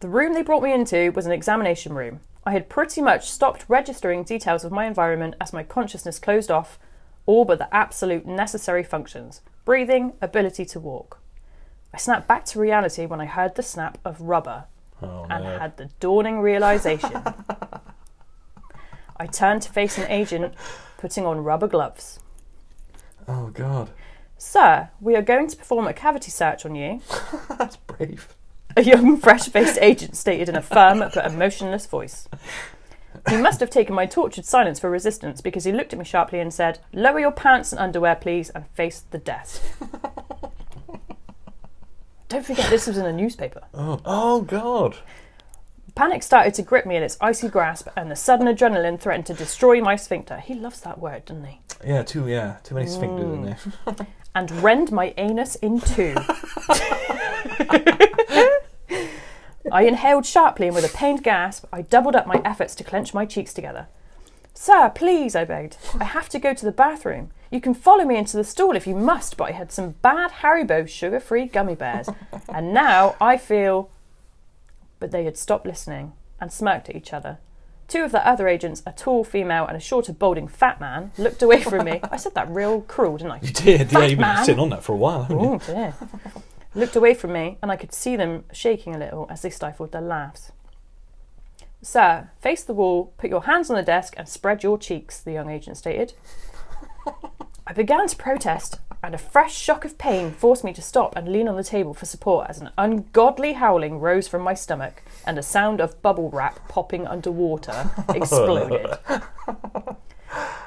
the 0.00 0.08
room 0.08 0.32
they 0.32 0.42
brought 0.42 0.62
me 0.62 0.72
into 0.72 1.12
was 1.12 1.26
an 1.26 1.32
examination 1.32 1.92
room. 1.92 2.20
I 2.44 2.52
had 2.52 2.68
pretty 2.68 3.02
much 3.02 3.30
stopped 3.30 3.64
registering 3.68 4.24
details 4.24 4.64
of 4.64 4.72
my 4.72 4.86
environment 4.86 5.34
as 5.40 5.52
my 5.52 5.62
consciousness 5.62 6.18
closed 6.18 6.50
off, 6.50 6.78
all 7.26 7.44
but 7.44 7.58
the 7.58 7.72
absolute 7.74 8.26
necessary 8.26 8.82
functions 8.82 9.42
breathing, 9.64 10.12
ability 10.20 10.64
to 10.64 10.80
walk. 10.80 11.20
I 11.94 11.98
snapped 11.98 12.26
back 12.26 12.44
to 12.46 12.58
reality 12.58 13.06
when 13.06 13.20
I 13.20 13.26
heard 13.26 13.54
the 13.54 13.62
snap 13.62 13.98
of 14.04 14.20
rubber 14.20 14.64
Oh 15.00 15.26
and 15.30 15.44
no. 15.44 15.58
had 15.58 15.76
the 15.76 15.90
dawning 16.00 16.40
realization. 16.40 17.22
I 19.16 19.26
turned 19.26 19.62
to 19.62 19.72
face 19.72 19.98
an 19.98 20.10
agent 20.10 20.54
putting 20.98 21.26
on 21.26 21.44
rubber 21.44 21.68
gloves. 21.68 22.20
Oh 23.28 23.48
God. 23.48 23.90
Sir, 24.36 24.90
we 25.00 25.14
are 25.14 25.22
going 25.22 25.48
to 25.48 25.56
perform 25.56 25.86
a 25.86 25.92
cavity 25.92 26.30
search 26.30 26.66
on 26.66 26.74
you. 26.74 27.00
That's 27.58 27.76
brave. 27.76 28.34
A 28.76 28.82
young, 28.82 29.18
fresh 29.18 29.48
faced 29.48 29.78
agent 29.80 30.16
stated 30.16 30.48
in 30.48 30.56
a 30.56 30.62
firm 30.62 30.98
but 30.98 31.16
emotionless 31.16 31.86
voice. 31.86 32.26
He 33.28 33.36
must 33.36 33.60
have 33.60 33.70
taken 33.70 33.94
my 33.94 34.06
tortured 34.06 34.44
silence 34.44 34.80
for 34.80 34.90
resistance 34.90 35.40
because 35.40 35.64
he 35.64 35.72
looked 35.72 35.92
at 35.92 35.98
me 35.98 36.04
sharply 36.04 36.40
and 36.40 36.52
said, 36.52 36.80
Lower 36.92 37.20
your 37.20 37.30
pants 37.30 37.70
and 37.72 37.80
underwear, 37.80 38.16
please, 38.16 38.50
and 38.50 38.66
face 38.68 39.04
the 39.10 39.18
desk. 39.18 39.62
Don't 42.28 42.44
forget, 42.44 42.70
this 42.70 42.86
was 42.86 42.96
in 42.96 43.04
a 43.04 43.12
newspaper. 43.12 43.62
Oh. 43.74 44.00
Oh 44.04 44.40
God. 44.40 44.96
Panic 45.94 46.22
started 46.22 46.54
to 46.54 46.62
grip 46.62 46.86
me 46.86 46.96
in 46.96 47.02
its 47.02 47.18
icy 47.20 47.48
grasp, 47.48 47.88
and 47.96 48.10
the 48.10 48.16
sudden 48.16 48.46
adrenaline 48.46 48.98
threatened 48.98 49.26
to 49.26 49.34
destroy 49.34 49.80
my 49.80 49.94
sphincter. 49.96 50.38
He 50.38 50.54
loves 50.54 50.80
that 50.80 50.98
word, 50.98 51.26
doesn't 51.26 51.44
he? 51.44 51.60
Yeah. 51.84 52.02
Too. 52.02 52.28
Yeah. 52.28 52.56
Too 52.64 52.74
many 52.74 52.86
sphincters 52.86 53.34
in 53.34 53.42
there. 53.42 53.58
Mm. 53.86 54.06
and 54.34 54.50
rend 54.62 54.90
my 54.90 55.12
anus 55.18 55.56
in 55.56 55.80
two. 55.80 56.14
I 59.70 59.84
inhaled 59.84 60.26
sharply, 60.26 60.66
and 60.66 60.74
with 60.74 60.84
a 60.84 60.96
pained 60.96 61.22
gasp, 61.22 61.66
I 61.72 61.82
doubled 61.82 62.16
up 62.16 62.26
my 62.26 62.40
efforts 62.44 62.74
to 62.76 62.84
clench 62.84 63.14
my 63.14 63.24
cheeks 63.26 63.52
together. 63.54 63.88
Sir, 64.54 64.90
please, 64.94 65.34
I 65.34 65.44
begged. 65.44 65.76
I 65.98 66.04
have 66.04 66.28
to 66.30 66.38
go 66.38 66.52
to 66.54 66.64
the 66.64 66.72
bathroom. 66.72 67.30
You 67.50 67.60
can 67.60 67.74
follow 67.74 68.04
me 68.04 68.16
into 68.16 68.36
the 68.36 68.44
stall 68.44 68.76
if 68.76 68.86
you 68.86 68.94
must, 68.94 69.36
but 69.36 69.48
I 69.48 69.52
had 69.52 69.72
some 69.72 69.90
bad 70.02 70.30
Haribo 70.30 70.88
sugar 70.88 71.20
free 71.20 71.46
gummy 71.46 71.74
bears, 71.74 72.08
and 72.48 72.72
now 72.72 73.16
I 73.20 73.36
feel. 73.36 73.90
But 75.02 75.10
they 75.10 75.24
had 75.24 75.36
stopped 75.36 75.66
listening 75.66 76.12
and 76.40 76.52
smirked 76.52 76.88
at 76.88 76.94
each 76.94 77.12
other. 77.12 77.38
Two 77.88 78.04
of 78.04 78.12
the 78.12 78.24
other 78.24 78.46
agents, 78.46 78.84
a 78.86 78.92
tall 78.92 79.24
female 79.24 79.66
and 79.66 79.76
a 79.76 79.80
shorter, 79.80 80.12
balding 80.12 80.46
fat 80.46 80.80
man, 80.80 81.10
looked 81.18 81.42
away 81.42 81.60
from 81.60 81.86
me. 81.86 81.98
I 82.12 82.16
said 82.16 82.36
that 82.36 82.48
real 82.48 82.82
cruel, 82.82 83.16
didn't 83.16 83.32
I? 83.32 83.40
You 83.42 83.52
did. 83.52 83.90
Yeah. 83.90 84.02
You've 84.02 84.10
been 84.10 84.20
man. 84.20 84.44
sitting 84.44 84.60
on 84.60 84.70
that 84.70 84.84
for 84.84 84.92
a 84.92 84.96
while, 84.96 85.24
haven't 85.24 85.40
you? 85.40 85.46
Oh 85.46 85.58
dear. 85.58 85.94
Looked 86.76 86.94
away 86.94 87.14
from 87.14 87.32
me, 87.32 87.58
and 87.60 87.72
I 87.72 87.74
could 87.74 87.92
see 87.92 88.14
them 88.14 88.44
shaking 88.52 88.94
a 88.94 88.98
little 88.98 89.26
as 89.28 89.42
they 89.42 89.50
stifled 89.50 89.90
their 89.90 90.00
laughs. 90.00 90.52
Sir, 91.82 92.30
face 92.40 92.62
the 92.62 92.74
wall, 92.74 93.12
put 93.18 93.28
your 93.28 93.42
hands 93.42 93.70
on 93.70 93.76
the 93.76 93.82
desk, 93.82 94.14
and 94.16 94.28
spread 94.28 94.62
your 94.62 94.78
cheeks, 94.78 95.18
the 95.18 95.32
young 95.32 95.50
agent 95.50 95.78
stated. 95.78 96.12
I 97.64 97.72
began 97.72 98.08
to 98.08 98.16
protest, 98.16 98.80
and 99.04 99.14
a 99.14 99.18
fresh 99.18 99.54
shock 99.56 99.84
of 99.84 99.96
pain 99.96 100.32
forced 100.32 100.64
me 100.64 100.72
to 100.72 100.82
stop 100.82 101.14
and 101.14 101.28
lean 101.28 101.46
on 101.46 101.56
the 101.56 101.62
table 101.62 101.94
for 101.94 102.06
support 102.06 102.50
as 102.50 102.60
an 102.60 102.70
ungodly 102.76 103.52
howling 103.52 104.00
rose 104.00 104.26
from 104.26 104.42
my 104.42 104.54
stomach 104.54 105.02
and 105.24 105.38
a 105.38 105.42
sound 105.42 105.80
of 105.80 106.02
bubble 106.02 106.28
wrap 106.30 106.68
popping 106.68 107.06
underwater 107.06 107.88
exploded. 108.08 108.98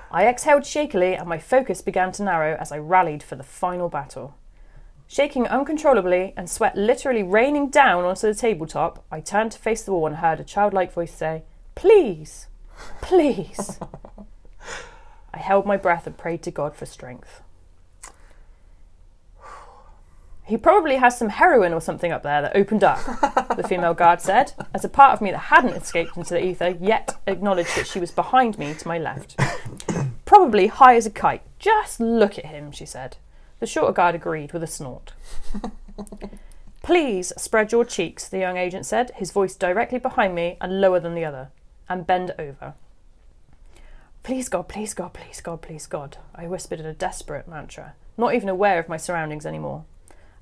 I 0.09 0.25
exhaled 0.25 0.65
shakily, 0.65 1.15
and 1.15 1.27
my 1.27 1.37
focus 1.37 1.81
began 1.81 2.13
to 2.13 2.23
narrow 2.23 2.55
as 2.55 2.71
I 2.71 2.77
rallied 2.77 3.23
for 3.23 3.35
the 3.35 3.43
final 3.43 3.89
battle. 3.89 4.35
Shaking 5.05 5.47
uncontrollably 5.47 6.33
and 6.37 6.49
sweat 6.49 6.77
literally 6.77 7.23
raining 7.23 7.69
down 7.69 8.05
onto 8.05 8.27
the 8.27 8.33
tabletop, 8.33 9.03
I 9.11 9.19
turned 9.19 9.51
to 9.51 9.59
face 9.59 9.83
the 9.83 9.91
wall 9.91 10.07
and 10.07 10.15
heard 10.15 10.39
a 10.39 10.45
childlike 10.45 10.93
voice 10.93 11.13
say, 11.13 11.43
Please, 11.75 12.47
please. 13.01 13.79
I 15.35 15.39
held 15.39 15.65
my 15.65 15.75
breath 15.75 16.07
and 16.07 16.17
prayed 16.17 16.41
to 16.43 16.51
God 16.51 16.75
for 16.75 16.85
strength. 16.85 17.41
He 20.47 20.57
probably 20.57 20.97
has 20.97 21.17
some 21.17 21.29
heroin 21.29 21.73
or 21.73 21.81
something 21.81 22.11
up 22.11 22.21
there 22.21 22.43
that 22.43 22.55
opened 22.55 22.83
up, 22.83 23.03
the 23.57 23.65
female 23.67 23.95
guard 23.95 24.21
said, 24.21 24.53
as 24.75 24.85
a 24.85 24.89
part 24.89 25.13
of 25.13 25.21
me 25.21 25.31
that 25.31 25.49
hadn't 25.49 25.73
escaped 25.73 26.15
into 26.15 26.35
the 26.35 26.45
ether 26.45 26.77
yet 26.79 27.17
acknowledged 27.25 27.75
that 27.75 27.87
she 27.87 27.99
was 27.99 28.11
behind 28.11 28.59
me 28.59 28.75
to 28.75 28.87
my 28.87 28.99
left. 28.99 29.35
Probably 30.25 30.67
high 30.67 30.95
as 30.97 31.07
a 31.07 31.09
kite. 31.09 31.41
Just 31.57 31.99
look 31.99 32.37
at 32.37 32.45
him, 32.45 32.71
she 32.71 32.85
said. 32.85 33.17
The 33.59 33.65
shorter 33.65 33.91
guard 33.91 34.13
agreed 34.13 34.53
with 34.53 34.61
a 34.61 34.67
snort. 34.67 35.13
Please 36.83 37.33
spread 37.37 37.71
your 37.71 37.83
cheeks, 37.83 38.29
the 38.29 38.37
young 38.37 38.57
agent 38.57 38.85
said, 38.85 39.11
his 39.15 39.31
voice 39.31 39.55
directly 39.55 39.97
behind 39.97 40.35
me 40.35 40.57
and 40.61 40.79
lower 40.79 40.99
than 40.99 41.15
the 41.15 41.25
other, 41.25 41.49
and 41.89 42.05
bend 42.05 42.35
over. 42.37 42.75
Please 44.25 44.49
God, 44.49 44.67
please 44.67 44.95
God, 44.95 45.13
please 45.13 45.39
God, 45.39 45.61
please 45.61 45.85
God, 45.85 46.17
I 46.33 46.47
whispered 46.47 46.79
in 46.79 46.87
a 46.87 46.95
desperate 46.95 47.47
mantra, 47.47 47.93
not 48.17 48.33
even 48.33 48.49
aware 48.49 48.79
of 48.79 48.89
my 48.89 48.97
surroundings 48.97 49.45
anymore. 49.45 49.85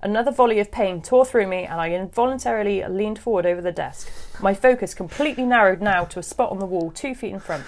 Another 0.01 0.31
volley 0.31 0.59
of 0.59 0.71
pain 0.71 1.01
tore 1.01 1.25
through 1.25 1.47
me, 1.47 1.65
and 1.65 1.81
I 1.81 1.89
involuntarily 1.89 2.81
leaned 2.87 3.19
forward 3.19 3.45
over 3.45 3.59
the 3.59 3.73
desk. 3.73 4.09
My 4.41 4.53
focus 4.53 4.93
completely 4.93 5.43
narrowed 5.43 5.81
now 5.81 6.05
to 6.05 6.19
a 6.19 6.23
spot 6.23 6.49
on 6.49 6.59
the 6.59 6.65
wall 6.65 6.91
two 6.91 7.13
feet 7.13 7.33
in 7.33 7.41
front, 7.41 7.65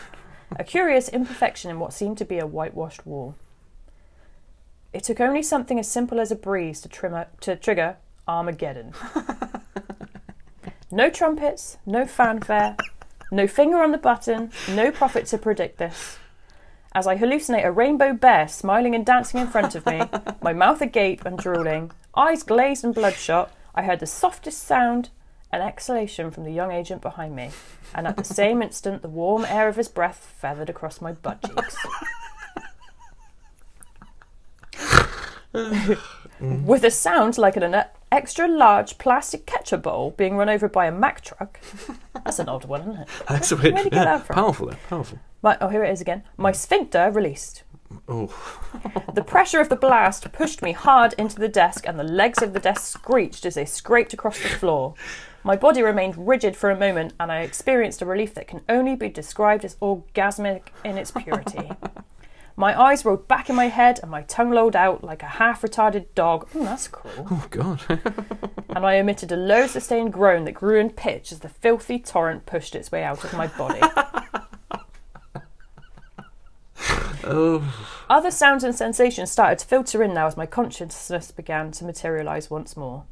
a 0.57 0.63
curious 0.63 1.09
imperfection 1.09 1.69
in 1.69 1.81
what 1.81 1.91
seemed 1.91 2.17
to 2.19 2.25
be 2.25 2.39
a 2.39 2.47
whitewashed 2.47 3.05
wall. 3.05 3.35
It 4.93 5.03
took 5.03 5.19
only 5.19 5.43
something 5.43 5.79
as 5.79 5.91
simple 5.91 6.21
as 6.21 6.31
a 6.31 6.37
breeze 6.37 6.79
to, 6.79 6.87
trimmer, 6.87 7.27
to 7.41 7.57
trigger 7.57 7.97
Armageddon. 8.25 8.93
no 10.93 11.09
trumpets, 11.09 11.77
no 11.85 12.05
fanfare, 12.05 12.77
no 13.35 13.47
finger 13.47 13.81
on 13.83 13.91
the 13.91 13.97
button, 13.97 14.51
no 14.69 14.91
prophet 14.91 15.25
to 15.27 15.37
predict 15.37 15.77
this. 15.77 16.17
As 16.93 17.05
I 17.05 17.17
hallucinate 17.17 17.65
a 17.65 17.71
rainbow 17.71 18.13
bear 18.13 18.47
smiling 18.47 18.95
and 18.95 19.05
dancing 19.05 19.41
in 19.41 19.47
front 19.47 19.75
of 19.75 19.85
me, 19.85 20.01
my 20.41 20.53
mouth 20.63 20.81
agape 20.81 21.25
and 21.25 21.37
drooling, 21.37 21.91
Eyes 22.15 22.43
glazed 22.43 22.85
and 22.85 22.95
bloodshot, 22.95 23.51
I 23.75 23.83
heard 23.83 23.99
the 23.99 24.07
softest 24.07 24.63
sound, 24.63 25.09
an 25.51 25.61
exhalation 25.61 26.31
from 26.31 26.45
the 26.45 26.53
young 26.53 26.71
agent 26.71 27.01
behind 27.01 27.35
me, 27.35 27.51
and 27.93 28.07
at 28.07 28.15
the 28.15 28.23
same 28.23 28.61
instant 28.61 29.01
the 29.01 29.09
warm 29.09 29.43
air 29.43 29.67
of 29.67 29.75
his 29.75 29.89
breath 29.89 30.33
feathered 30.39 30.69
across 30.69 31.01
my 31.01 31.11
butt 31.11 31.43
cheeks. 31.43 31.77
With 36.39 36.83
a 36.83 36.91
sound 36.91 37.37
like 37.37 37.55
an 37.57 37.63
extra 38.15 38.47
large 38.47 38.97
plastic 38.97 39.45
ketchup 39.45 39.83
bowl 39.83 40.11
being 40.11 40.37
run 40.37 40.49
over 40.49 40.69
by 40.69 40.85
a 40.87 40.91
Mack 40.91 41.21
truck. 41.21 41.59
That's 42.23 42.39
an 42.39 42.49
odd 42.49 42.65
one, 42.65 42.81
isn't 42.81 42.95
it? 43.01 43.07
That's 43.27 43.51
a 43.51 43.55
bit 43.57 43.73
Where'd 43.73 43.85
you 43.85 43.91
get 43.91 43.97
yeah, 43.97 44.05
that 44.17 44.25
from? 44.25 44.35
powerful. 44.35 44.67
Though, 44.67 44.77
powerful. 44.89 45.19
My, 45.41 45.57
oh, 45.61 45.67
here 45.67 45.83
it 45.83 45.91
is 45.91 46.01
again. 46.01 46.23
My 46.37 46.51
sphincter 46.51 47.11
released. 47.11 47.63
Oh, 48.07 48.27
The 49.13 49.23
pressure 49.23 49.59
of 49.61 49.69
the 49.69 49.75
blast 49.75 50.31
pushed 50.31 50.61
me 50.61 50.71
hard 50.71 51.13
into 51.17 51.37
the 51.39 51.47
desk, 51.47 51.87
and 51.87 51.99
the 51.99 52.03
legs 52.03 52.41
of 52.41 52.53
the 52.53 52.59
desk 52.59 52.81
screeched 52.81 53.45
as 53.45 53.55
they 53.55 53.65
scraped 53.65 54.13
across 54.13 54.41
the 54.41 54.49
floor. 54.49 54.95
My 55.43 55.55
body 55.55 55.83
remained 55.83 56.27
rigid 56.27 56.55
for 56.57 56.71
a 56.71 56.79
moment, 56.79 57.13
and 57.19 57.31
I 57.31 57.41
experienced 57.41 58.01
a 58.01 58.05
relief 58.05 58.33
that 58.33 58.47
can 58.47 58.61
only 58.67 58.95
be 58.95 59.09
described 59.09 59.63
as 59.63 59.75
orgasmic 59.75 60.63
in 60.83 60.97
its 60.97 61.11
purity. 61.11 61.69
My 62.57 62.79
eyes 62.79 63.03
rolled 63.03 63.27
back 63.27 63.49
in 63.49 63.55
my 63.55 63.67
head, 63.67 63.99
and 64.01 64.09
my 64.09 64.21
tongue 64.21 64.51
lolled 64.51 64.77
out 64.77 65.03
like 65.03 65.21
a 65.21 65.25
half 65.27 65.61
retarded 65.61 66.05
dog. 66.15 66.47
Oh, 66.55 66.63
that's 66.63 66.87
cruel. 66.87 67.27
oh 67.29 67.45
God. 67.49 67.81
And 68.75 68.85
I 68.85 68.95
emitted 68.95 69.31
a 69.31 69.37
low 69.37 69.67
sustained 69.67 70.11
groan 70.11 70.43
that 70.43 70.51
grew 70.51 70.77
in 70.77 70.89
pitch 70.89 71.31
as 71.31 71.39
the 71.39 71.47
filthy 71.47 71.97
torrent 71.97 72.45
pushed 72.45 72.75
its 72.75 72.91
way 72.91 73.05
out 73.05 73.23
of 73.23 73.31
my 73.31 73.47
body. 73.47 73.79
oh, 77.23 77.73
Other 78.09 78.31
sounds 78.31 78.65
and 78.65 78.75
sensations 78.75 79.31
started 79.31 79.59
to 79.59 79.65
filter 79.65 80.03
in 80.03 80.13
now 80.13 80.27
as 80.27 80.35
my 80.35 80.45
consciousness 80.45 81.31
began 81.31 81.71
to 81.71 81.85
materialise 81.85 82.49
once 82.49 82.75
more. 82.75 83.05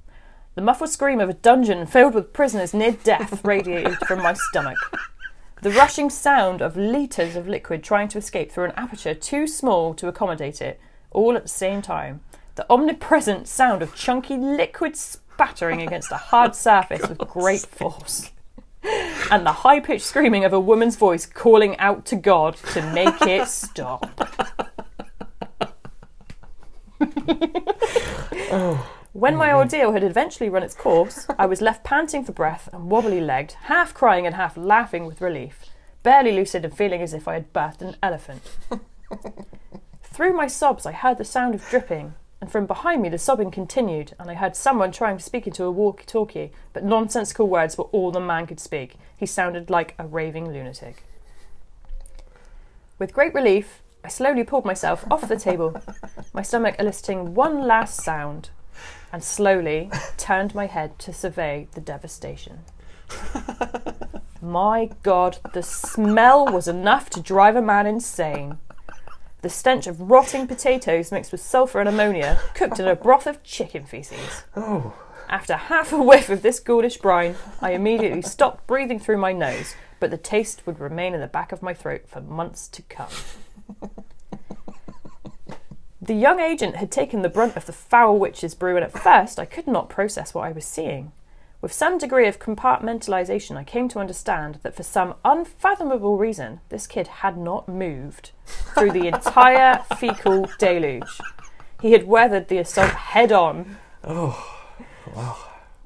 The 0.56 0.62
muffled 0.62 0.90
scream 0.90 1.22
of 1.22 1.30
a 1.30 1.34
dungeon 1.34 1.86
filled 1.86 2.14
with 2.14 2.34
prisoners 2.34 2.74
near 2.74 2.92
death 2.92 3.46
radiated 3.46 4.00
from 4.00 4.22
my 4.22 4.34
stomach. 4.34 4.78
The 5.63 5.72
rushing 5.72 6.10
sound 6.10 6.62
of 6.62 6.75
litres 6.75 7.38
of 7.38 7.48
liquid 7.48 7.86
trying 7.86 8.10
to 8.10 8.17
escape 8.17 8.51
through 8.51 8.65
an 8.65 8.74
aperture 8.75 9.13
too 9.13 9.48
small 9.48 9.93
to 9.93 10.10
accommodate 10.10 10.62
it, 10.62 10.77
all 11.10 11.38
at 11.38 11.43
the 11.43 11.48
same 11.48 11.82
time. 11.82 12.20
The 12.55 12.65
omnipresent 12.70 13.48
sound 13.48 13.82
of 13.82 13.96
chunky 13.96 14.36
liquid 14.36 14.98
spattering 14.98 15.82
against 15.82 16.12
a 16.12 16.17
hard 16.17 16.51
oh 16.51 16.53
surface 16.53 17.08
with 17.08 17.17
great 17.20 17.62
force. 17.62 18.32
And 19.32 19.46
the 19.46 19.53
high 19.53 19.79
pitched 19.79 20.03
screaming 20.03 20.43
of 20.43 20.51
a 20.51 20.60
woman's 20.60 20.98
voice 20.98 21.25
calling 21.25 21.77
out 21.77 22.05
to 22.08 22.17
God 22.17 22.58
to 22.74 22.82
make 22.91 23.22
it 23.22 23.48
stop. 23.48 24.20
Oh. 28.55 29.03
When 29.13 29.36
my 29.36 29.50
mm-hmm. 29.50 29.58
ordeal 29.58 29.91
had 29.91 30.03
eventually 30.03 30.50
run 30.50 30.63
its 30.63 30.74
course, 30.74 31.27
I 31.38 31.46
was 31.46 31.62
left 31.62 31.84
panting 31.84 32.25
for 32.25 32.32
breath 32.32 32.67
and 32.74 32.89
wobbly 32.89 33.22
legged, 33.22 33.51
half 33.65 33.93
crying 33.93 34.25
and 34.25 34.34
half 34.34 34.58
laughing 34.58 35.05
with 35.05 35.22
relief, 35.22 35.65
barely 36.01 36.32
lucid 36.32 36.65
and 36.65 36.75
feeling 36.75 37.00
as 37.00 37.13
if 37.13 37.27
I 37.27 37.36
had 37.36 37.53
birthed 37.53 37.84
an 37.84 37.96
elephant. 38.01 38.41
Through 40.03 40.34
my 40.34 40.48
sobs, 40.48 40.88
I 40.88 40.93
heard 40.93 41.20
the 41.20 41.25
sound 41.25 41.53
of 41.53 41.70
dripping, 41.70 42.15
and 42.41 42.51
from 42.51 42.65
behind 42.65 43.03
me 43.03 43.10
the 43.10 43.20
sobbing 43.20 43.51
continued, 43.51 44.15
and 44.17 44.32
I 44.32 44.34
heard 44.34 44.55
someone 44.55 44.91
trying 44.91 45.17
to 45.17 45.24
speak 45.24 45.46
into 45.46 45.63
a 45.63 45.70
walkie 45.70 46.05
talkie, 46.08 46.51
but 46.74 46.84
nonsensical 46.84 47.48
words 47.48 47.77
were 47.77 47.86
all 47.86 48.10
the 48.10 48.20
man 48.20 48.48
could 48.48 48.60
speak. 48.60 48.96
He 49.15 49.27
sounded 49.27 49.70
like 49.70 49.93
a 50.00 50.08
raving 50.08 50.51
lunatic. 50.51 51.03
With 52.98 53.13
great 53.13 53.36
relief, 53.36 53.84
I 54.03 54.08
slowly 54.08 54.43
pulled 54.43 54.65
myself 54.65 55.05
off 55.12 55.27
the 55.27 55.38
table, 55.38 55.79
my 56.34 56.41
stomach 56.41 56.77
eliciting 56.79 57.36
one 57.36 57.67
last 57.67 58.01
sound, 58.01 58.50
and 59.13 59.24
slowly 59.24 59.91
turned 60.17 60.53
my 60.55 60.65
head 60.65 60.98
to 61.00 61.13
survey 61.13 61.67
the 61.74 61.82
devastation. 61.82 62.62
My 64.41 64.89
God, 65.04 65.38
the 65.54 65.63
smell 65.63 66.45
was 66.45 66.67
enough 66.67 67.10
to 67.12 67.21
drive 67.21 67.56
a 67.56 67.62
man 67.62 67.86
insane. 67.88 68.58
The 69.41 69.49
stench 69.49 69.88
of 69.88 70.02
rotting 70.02 70.47
potatoes 70.47 71.12
mixed 71.12 71.32
with 71.32 71.41
sulphur 71.41 71.80
and 71.80 71.88
ammonia, 71.88 72.39
cooked 72.56 72.80
in 72.80 72.88
a 72.88 72.95
broth 72.95 73.28
of 73.28 73.43
chicken 73.43 73.86
feces. 73.86 74.43
oh. 74.56 74.93
After 75.30 75.56
half 75.56 75.93
a 75.93 76.02
whiff 76.02 76.30
of 76.30 76.41
this 76.41 76.60
ghoulish 76.60 76.97
brine, 76.97 77.36
I 77.62 77.71
immediately 77.71 78.21
stopped 78.21 78.67
breathing 78.67 78.99
through 78.99 79.17
my 79.17 79.32
nose, 79.32 79.76
but 79.99 80.12
the 80.12 80.17
taste 80.17 80.67
would 80.67 80.80
remain 80.80 81.13
in 81.13 81.21
the 81.21 81.28
back 81.28 81.52
of 81.52 81.62
my 81.62 81.73
throat 81.73 82.04
for 82.08 82.19
months 82.19 82.67
to 82.67 82.82
come. 82.84 83.10
The 86.04 86.13
young 86.13 86.42
agent 86.42 86.76
had 86.76 86.92
taken 86.92 87.22
the 87.22 87.30
brunt 87.30 87.56
of 87.56 87.66
the 87.66 87.72
foul 87.72 88.20
witch's 88.20 88.56
brew, 88.56 88.76
and 88.76 88.84
at 88.84 88.92
first 88.92 89.39
I 89.39 89.46
could 89.46 89.68
not 89.68 89.89
process 89.89 90.34
what 90.34 90.44
I 90.44 90.52
was 90.52 90.66
seeing. 90.66 91.13
With 91.62 91.72
some 91.72 91.98
degree 91.98 92.28
of 92.28 92.39
compartmentalization, 92.39 93.56
I 93.56 93.63
came 93.63 93.88
to 93.88 94.00
understand 94.00 94.60
that 94.63 94.76
for 94.76 94.84
some 94.84 95.16
unfathomable 95.24 96.18
reason, 96.18 96.60
this 96.68 96.88
kid 96.88 97.08
had 97.08 97.38
not 97.38 97.70
moved 97.70 98.32
through 98.46 98.92
the 98.92 99.08
entire 99.08 99.86
fecal 99.98 100.50
deluge. 100.60 101.22
He 101.82 101.94
had 101.94 102.06
weathered 102.06 102.50
the 102.50 102.58
assault 102.58 102.92
head 102.92 103.32
on. 103.32 103.78
Oh. 104.04 104.60
Wow. 105.16 105.38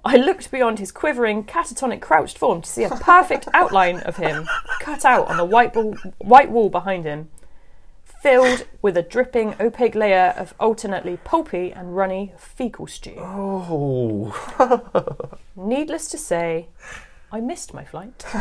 I 0.04 0.16
looked 0.16 0.50
beyond 0.50 0.80
his 0.80 0.92
quivering, 0.92 1.44
catatonic, 1.44 2.02
crouched 2.02 2.40
form 2.40 2.64
to 2.64 2.70
see 2.70 2.86
a 2.86 2.90
perfect 2.90 3.48
outline 3.54 4.00
of 4.00 4.18
him 4.18 4.48
cut 4.80 5.06
out 5.06 5.28
on 5.28 5.38
the 5.38 5.46
white 5.46 5.76
wall, 5.76 5.96
white 6.18 6.50
wall 6.50 6.72
behind 6.72 7.06
him, 7.06 7.30
filled 8.22 8.66
with 8.82 8.98
a 8.98 9.04
dripping, 9.04 9.56
opaque 9.60 9.96
layer 9.96 10.34
of 10.38 10.54
alternately 10.60 11.18
pulpy 11.24 11.72
and 11.72 11.96
runny 11.96 12.34
fecal 12.38 12.88
stew. 12.88 13.16
Oh. 13.18 14.34
Needless 15.56 16.08
to 16.10 16.18
say, 16.18 16.68
I 17.32 17.40
missed 17.40 17.74
my 17.74 17.86
flight. 17.86 18.26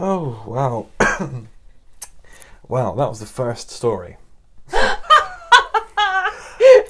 Oh, 0.00 0.44
wow. 0.46 0.86
wow, 2.68 2.94
that 2.94 3.08
was 3.08 3.18
the 3.18 3.26
first 3.26 3.70
story. 3.70 4.16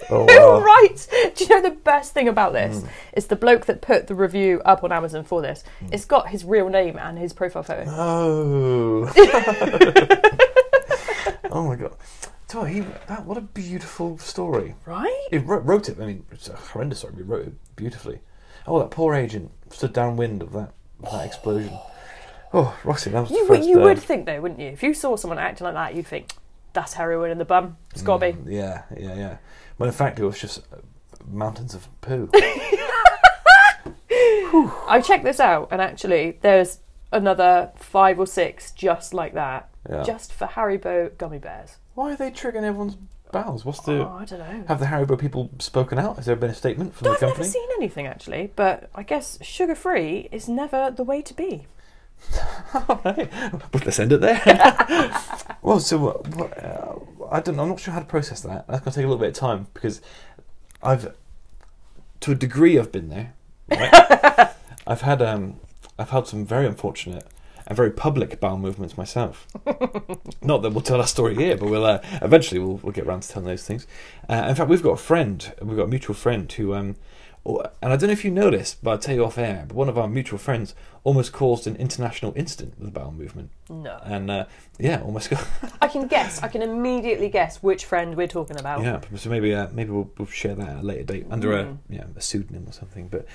oh, 0.10 0.24
wow. 0.24 0.60
right! 0.60 1.34
Do 1.36 1.44
you 1.44 1.50
know 1.50 1.62
the 1.62 1.76
best 1.76 2.14
thing 2.14 2.28
about 2.28 2.52
this? 2.52 2.84
It's 3.12 3.26
the 3.26 3.36
bloke 3.36 3.66
that 3.66 3.82
put 3.82 4.06
the 4.06 4.14
review 4.14 4.62
up 4.64 4.82
on 4.82 4.92
Amazon 4.92 5.24
for 5.24 5.42
this. 5.42 5.64
It's 5.92 6.04
got 6.04 6.28
his 6.28 6.44
real 6.44 6.68
name 6.68 6.98
and 6.98 7.18
his 7.18 7.32
profile 7.32 7.62
photo. 7.62 7.84
Oh. 7.88 9.12
oh 11.50 11.66
my 11.66 11.76
god. 11.76 11.94
So 12.48 12.64
he, 12.64 12.80
that, 12.80 13.26
what 13.26 13.36
a 13.36 13.42
beautiful 13.42 14.16
story. 14.16 14.74
Right? 14.86 15.26
He 15.30 15.36
wrote, 15.36 15.66
wrote 15.66 15.90
it, 15.90 16.00
I 16.00 16.06
mean, 16.06 16.24
it's 16.32 16.48
a 16.48 16.56
horrendous 16.56 17.00
story, 17.00 17.12
but 17.14 17.22
he 17.22 17.24
wrote 17.24 17.46
it 17.48 17.76
beautifully. 17.76 18.20
Oh, 18.66 18.78
that 18.78 18.90
poor 18.90 19.14
agent 19.14 19.50
stood 19.70 19.92
downwind 19.92 20.42
of 20.42 20.52
that, 20.52 20.72
that 21.02 21.26
explosion. 21.26 21.78
Oh, 22.50 22.74
Roxy, 22.82 23.10
that 23.10 23.20
was 23.20 23.30
you, 23.30 23.46
first 23.46 23.68
You 23.68 23.78
uh, 23.78 23.84
would 23.84 23.98
think 23.98 24.24
though, 24.24 24.40
wouldn't 24.40 24.58
you? 24.58 24.68
If 24.68 24.82
you 24.82 24.94
saw 24.94 25.16
someone 25.16 25.38
acting 25.38 25.66
like 25.66 25.74
that, 25.74 25.94
you'd 25.94 26.06
think, 26.06 26.32
that's 26.72 26.94
heroin 26.94 27.30
in 27.30 27.38
the 27.38 27.44
bum. 27.44 27.76
It's 27.92 28.02
got 28.02 28.20
to 28.20 28.32
be. 28.32 28.54
Yeah, 28.54 28.82
yeah, 28.96 29.14
yeah. 29.14 29.36
When 29.76 29.88
in 29.88 29.94
fact 29.94 30.18
it 30.18 30.24
was 30.24 30.38
just 30.40 30.60
uh, 30.72 30.76
mountains 31.30 31.74
of 31.74 31.88
poo. 32.00 32.30
I 34.90 35.02
checked 35.04 35.24
this 35.24 35.40
out, 35.40 35.68
and 35.70 35.80
actually, 35.80 36.38
there's 36.40 36.78
another 37.12 37.70
five 37.76 38.18
or 38.18 38.26
six 38.26 38.72
just 38.72 39.14
like 39.14 39.34
that, 39.34 39.68
Yeah. 39.88 40.02
just 40.02 40.32
for 40.32 40.46
Haribo 40.46 41.16
gummy 41.18 41.38
bears. 41.38 41.76
Why 41.94 42.12
are 42.12 42.16
they 42.16 42.30
triggering 42.30 42.62
everyone's 42.64 42.96
bowels? 43.32 43.64
What's 43.64 43.80
the... 43.80 44.06
Oh, 44.06 44.18
I 44.20 44.24
don't 44.24 44.38
know. 44.38 44.64
Have 44.68 44.80
the 44.80 44.86
Haribo 44.86 45.18
people 45.18 45.50
spoken 45.58 45.98
out? 45.98 46.16
Has 46.16 46.26
there 46.26 46.36
been 46.36 46.50
a 46.50 46.54
statement 46.54 46.94
from 46.94 47.06
the 47.06 47.10
I've 47.12 47.20
the 47.20 47.26
never 47.26 47.44
seen 47.44 47.68
anything 47.76 48.06
actually, 48.06 48.52
but 48.56 48.88
I 48.94 49.02
guess 49.02 49.38
sugar 49.42 49.74
free 49.74 50.28
is 50.32 50.48
never 50.48 50.90
the 50.90 51.04
way 51.04 51.22
to 51.22 51.34
be. 51.34 51.66
Alright, 52.74 53.30
but 53.72 53.84
let's 53.84 53.98
end 53.98 54.12
it 54.12 54.20
there. 54.20 54.40
well, 55.62 55.80
so 55.80 56.08
uh, 56.08 56.12
what, 56.36 56.64
uh, 56.64 56.94
I 57.30 57.40
don't. 57.40 57.58
I'm 57.58 57.68
not 57.68 57.80
sure 57.80 57.94
how 57.94 58.00
to 58.00 58.06
process 58.06 58.40
that. 58.42 58.66
That's 58.68 58.80
going 58.80 58.92
to 58.92 58.98
take 58.98 59.04
a 59.04 59.08
little 59.08 59.18
bit 59.18 59.28
of 59.28 59.34
time 59.34 59.68
because 59.74 60.00
I've, 60.82 61.14
to 62.20 62.32
a 62.32 62.34
degree, 62.34 62.78
I've 62.78 62.92
been 62.92 63.08
there. 63.08 63.34
Right? 63.70 64.50
I've 64.86 65.02
had 65.02 65.22
um, 65.22 65.60
I've 65.98 66.10
had 66.10 66.26
some 66.26 66.44
very 66.44 66.66
unfortunate 66.66 67.26
and 67.66 67.76
very 67.76 67.90
public 67.90 68.40
bowel 68.40 68.58
movements 68.58 68.96
myself. 68.96 69.46
not 70.42 70.62
that 70.62 70.70
we'll 70.70 70.80
tell 70.80 71.00
our 71.00 71.06
story 71.06 71.34
here, 71.34 71.56
but 71.56 71.68
we'll 71.68 71.84
uh, 71.84 72.00
eventually 72.22 72.58
we'll, 72.58 72.76
we'll 72.82 72.92
get 72.92 73.06
around 73.06 73.20
to 73.20 73.28
telling 73.28 73.46
those 73.46 73.64
things. 73.64 73.86
Uh, 74.28 74.46
in 74.48 74.54
fact, 74.54 74.70
we've 74.70 74.82
got 74.82 74.92
a 74.92 74.96
friend, 74.96 75.52
we've 75.62 75.76
got 75.76 75.84
a 75.84 75.88
mutual 75.88 76.14
friend 76.14 76.50
who 76.52 76.74
um, 76.74 76.96
and 77.82 77.92
I 77.92 77.96
don't 77.96 78.08
know 78.08 78.12
if 78.12 78.24
you 78.24 78.30
know 78.30 78.50
this, 78.50 78.76
but 78.82 78.90
I'll 78.90 78.98
tell 78.98 79.14
you 79.14 79.24
off 79.24 79.38
air. 79.38 79.64
But 79.68 79.74
one 79.76 79.88
of 79.88 79.96
our 79.96 80.06
mutual 80.08 80.38
friends 80.38 80.74
almost 81.04 81.32
caused 81.32 81.66
an 81.66 81.76
international 81.76 82.32
incident 82.36 82.74
with 82.78 82.92
the 82.92 83.00
bowel 83.00 83.12
movement, 83.12 83.50
No. 83.70 83.98
and 84.04 84.30
uh, 84.30 84.44
yeah, 84.78 85.00
almost 85.02 85.30
got 85.30 85.46
I 85.80 85.88
can 85.88 86.06
guess. 86.08 86.42
I 86.42 86.48
can 86.48 86.62
immediately 86.62 87.28
guess 87.28 87.62
which 87.62 87.84
friend 87.86 88.16
we're 88.16 88.26
talking 88.28 88.58
about. 88.60 88.82
yeah. 88.82 89.00
So 89.16 89.30
maybe 89.30 89.54
uh, 89.54 89.68
maybe 89.72 89.90
we'll, 89.90 90.10
we'll 90.18 90.28
share 90.28 90.54
that 90.56 90.68
at 90.68 90.76
a 90.80 90.82
later 90.82 91.04
date 91.04 91.26
under 91.30 91.48
Mm. 91.50 91.78
a 91.90 91.94
yeah 91.94 92.04
a 92.16 92.20
pseudonym 92.20 92.64
or 92.68 92.72
something. 92.72 93.08
But 93.08 93.26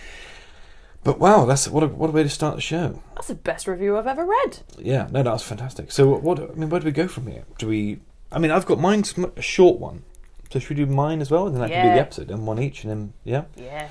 but 1.04 1.20
wow, 1.20 1.46
that's 1.46 1.68
what 1.68 1.84
a 1.84 1.88
what 1.88 2.10
a 2.10 2.14
way 2.14 2.24
to 2.24 2.30
start 2.30 2.56
the 2.56 2.62
show. 2.62 3.02
That's 3.16 3.28
the 3.28 3.36
best 3.36 3.68
review 3.68 3.98
I've 3.98 4.08
ever 4.08 4.26
read. 4.26 4.60
Yeah, 4.78 5.08
no, 5.12 5.24
that 5.24 5.32
was 5.32 5.44
fantastic. 5.44 5.92
So 5.92 6.08
what, 6.08 6.22
what 6.24 6.40
I 6.40 6.54
mean, 6.54 6.70
where 6.70 6.80
do 6.80 6.86
we 6.86 6.92
go 6.92 7.08
from 7.08 7.28
here? 7.28 7.44
Do 7.58 7.68
we? 7.68 8.00
I 8.32 8.40
mean, 8.40 8.52
I've 8.52 8.66
got 8.66 8.80
mine's 8.80 9.14
a 9.36 9.42
short 9.42 9.80
one, 9.80 10.04
So 10.50 10.60
should 10.60 10.70
we 10.78 10.86
do 10.86 10.92
mine 10.92 11.22
as 11.22 11.30
well, 11.30 11.46
and 11.46 11.56
then 11.56 11.62
that 11.62 11.70
can 11.72 11.86
be 11.88 11.94
the 11.96 12.02
episode, 12.02 12.32
and 12.32 12.48
one 12.48 12.58
each, 12.60 12.84
and 12.84 12.90
then 12.92 13.14
yeah. 13.24 13.44
Yeah. 13.56 13.90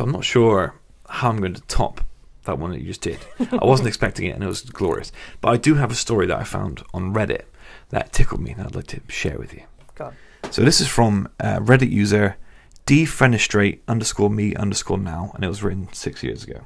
So 0.00 0.04
I'm 0.04 0.12
not 0.12 0.24
sure 0.24 0.80
how 1.10 1.28
I'm 1.28 1.40
going 1.40 1.52
to 1.52 1.60
top 1.60 2.00
that 2.44 2.58
one 2.58 2.70
that 2.70 2.80
you 2.80 2.86
just 2.86 3.02
did. 3.02 3.18
I 3.52 3.66
wasn't 3.66 3.86
expecting 3.92 4.24
it, 4.24 4.30
and 4.30 4.42
it 4.42 4.46
was 4.46 4.62
glorious. 4.62 5.12
But 5.42 5.50
I 5.50 5.58
do 5.58 5.74
have 5.74 5.90
a 5.90 5.94
story 5.94 6.26
that 6.28 6.38
I 6.38 6.42
found 6.42 6.82
on 6.94 7.12
Reddit 7.12 7.42
that 7.90 8.10
tickled 8.10 8.40
me, 8.40 8.52
and 8.52 8.62
I'd 8.62 8.74
like 8.74 8.86
to 8.86 9.02
share 9.08 9.36
with 9.36 9.52
you. 9.52 9.64
Go 9.96 10.06
on. 10.06 10.16
So 10.50 10.64
this 10.64 10.80
is 10.80 10.88
from 10.88 11.28
uh, 11.38 11.58
Reddit 11.58 11.90
user 11.90 12.38
defenestrate 12.86 13.80
underscore 13.86 14.30
me 14.30 14.54
underscore 14.54 14.96
now, 14.96 15.32
and 15.34 15.44
it 15.44 15.48
was 15.48 15.62
written 15.62 15.92
six 15.92 16.22
years 16.22 16.44
ago. 16.44 16.62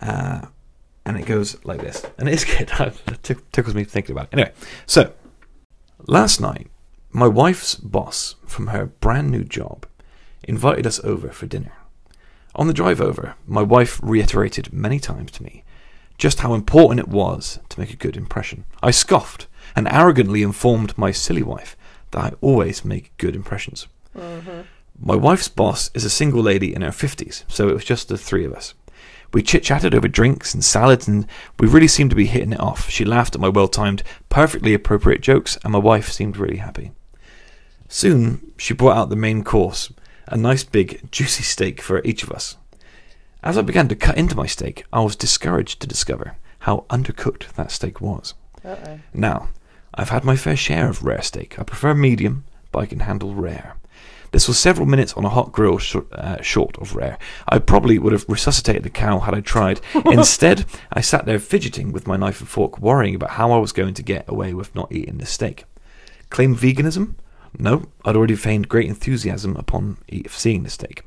Uh, 0.00 0.42
and 1.04 1.18
it 1.18 1.26
goes 1.26 1.56
like 1.64 1.80
this, 1.80 2.06
and 2.18 2.28
it 2.28 2.34
is 2.34 2.44
good. 2.56 2.70
it 2.78 3.22
tick- 3.24 3.50
tickles 3.50 3.74
me 3.74 3.82
thinking 3.82 4.12
about 4.12 4.26
it. 4.26 4.34
Anyway, 4.34 4.52
so 4.86 5.12
last 6.06 6.40
night, 6.40 6.68
my 7.10 7.26
wife's 7.26 7.74
boss 7.74 8.36
from 8.46 8.68
her 8.68 8.86
brand 8.86 9.32
new 9.32 9.42
job 9.42 9.88
invited 10.44 10.86
us 10.86 11.00
over 11.02 11.30
for 11.30 11.46
dinner. 11.46 11.72
On 12.56 12.66
the 12.66 12.72
drive 12.72 13.00
over, 13.00 13.34
my 13.46 13.62
wife 13.62 14.00
reiterated 14.02 14.72
many 14.72 14.98
times 14.98 15.30
to 15.32 15.42
me 15.42 15.64
just 16.18 16.40
how 16.40 16.54
important 16.54 17.00
it 17.00 17.08
was 17.08 17.58
to 17.68 17.80
make 17.80 17.92
a 17.92 17.96
good 17.96 18.16
impression. 18.16 18.64
I 18.82 18.90
scoffed 18.90 19.46
and 19.74 19.88
arrogantly 19.88 20.42
informed 20.42 20.96
my 20.96 21.10
silly 21.10 21.42
wife 21.42 21.76
that 22.12 22.24
I 22.24 22.32
always 22.40 22.84
make 22.84 23.16
good 23.18 23.34
impressions. 23.34 23.88
Mm-hmm. 24.16 24.60
My 25.00 25.16
wife's 25.16 25.48
boss 25.48 25.90
is 25.94 26.04
a 26.04 26.10
single 26.10 26.42
lady 26.42 26.72
in 26.72 26.82
her 26.82 26.90
50s, 26.90 27.42
so 27.48 27.68
it 27.68 27.74
was 27.74 27.84
just 27.84 28.08
the 28.08 28.16
three 28.16 28.44
of 28.44 28.52
us. 28.52 28.74
We 29.32 29.42
chit 29.42 29.64
chatted 29.64 29.94
over 29.94 30.06
drinks 30.06 30.54
and 30.54 30.64
salads, 30.64 31.08
and 31.08 31.26
we 31.58 31.66
really 31.66 31.88
seemed 31.88 32.10
to 32.10 32.16
be 32.16 32.26
hitting 32.26 32.52
it 32.52 32.60
off. 32.60 32.88
She 32.88 33.04
laughed 33.04 33.34
at 33.34 33.40
my 33.40 33.48
well 33.48 33.66
timed, 33.66 34.04
perfectly 34.28 34.74
appropriate 34.74 35.20
jokes, 35.20 35.58
and 35.64 35.72
my 35.72 35.80
wife 35.80 36.12
seemed 36.12 36.36
really 36.36 36.58
happy. 36.58 36.92
Soon, 37.88 38.52
she 38.56 38.74
brought 38.74 38.96
out 38.96 39.10
the 39.10 39.16
main 39.16 39.42
course 39.42 39.92
a 40.26 40.36
nice 40.36 40.64
big, 40.64 41.10
juicy 41.10 41.42
steak 41.42 41.80
for 41.80 42.02
each 42.04 42.22
of 42.22 42.30
us. 42.30 42.56
As 43.42 43.58
I 43.58 43.62
began 43.62 43.88
to 43.88 43.94
cut 43.96 44.16
into 44.16 44.36
my 44.36 44.46
steak, 44.46 44.84
I 44.92 45.00
was 45.00 45.16
discouraged 45.16 45.80
to 45.80 45.86
discover 45.86 46.36
how 46.60 46.86
undercooked 46.88 47.52
that 47.54 47.70
steak 47.70 48.00
was. 48.00 48.34
Uh-oh. 48.64 49.00
Now, 49.12 49.50
I've 49.94 50.08
had 50.08 50.24
my 50.24 50.34
fair 50.36 50.56
share 50.56 50.88
of 50.88 51.04
rare 51.04 51.22
steak. 51.22 51.58
I 51.58 51.62
prefer 51.62 51.94
medium, 51.94 52.44
but 52.72 52.78
I 52.80 52.86
can 52.86 53.00
handle 53.00 53.34
rare. 53.34 53.76
This 54.32 54.48
was 54.48 54.58
several 54.58 54.86
minutes 54.86 55.12
on 55.12 55.24
a 55.24 55.28
hot 55.28 55.52
grill 55.52 55.78
sh- 55.78 55.96
uh, 56.10 56.40
short 56.42 56.76
of 56.78 56.96
rare. 56.96 57.18
I 57.48 57.60
probably 57.60 58.00
would 58.00 58.12
have 58.12 58.24
resuscitated 58.28 58.82
the 58.82 58.90
cow 58.90 59.20
had 59.20 59.32
I 59.34 59.40
tried. 59.40 59.80
Instead, 60.06 60.64
I 60.90 61.02
sat 61.02 61.24
there 61.24 61.38
fidgeting 61.38 61.92
with 61.92 62.08
my 62.08 62.16
knife 62.16 62.40
and 62.40 62.48
fork, 62.48 62.80
worrying 62.80 63.14
about 63.14 63.30
how 63.30 63.52
I 63.52 63.58
was 63.58 63.70
going 63.70 63.94
to 63.94 64.02
get 64.02 64.24
away 64.26 64.52
with 64.52 64.74
not 64.74 64.90
eating 64.90 65.18
the 65.18 65.26
steak. 65.26 65.66
Claim 66.30 66.56
veganism? 66.56 67.14
No, 67.58 67.84
I'd 68.04 68.16
already 68.16 68.34
feigned 68.34 68.68
great 68.68 68.88
enthusiasm 68.88 69.56
upon 69.56 69.98
seeing 70.28 70.62
the 70.64 70.70
steak. 70.70 71.02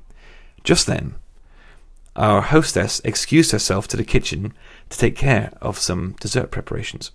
Just 0.64 0.88
then, 0.88 1.16
our 2.16 2.42
hostess 2.42 3.00
excused 3.04 3.52
herself 3.52 3.88
to 3.90 3.98
the 3.98 4.04
kitchen 4.04 4.54
to 4.90 4.98
take 4.98 5.16
care 5.16 5.54
of 5.62 5.78
some 5.78 6.16
dessert 6.20 6.52
preparations. 6.52 7.12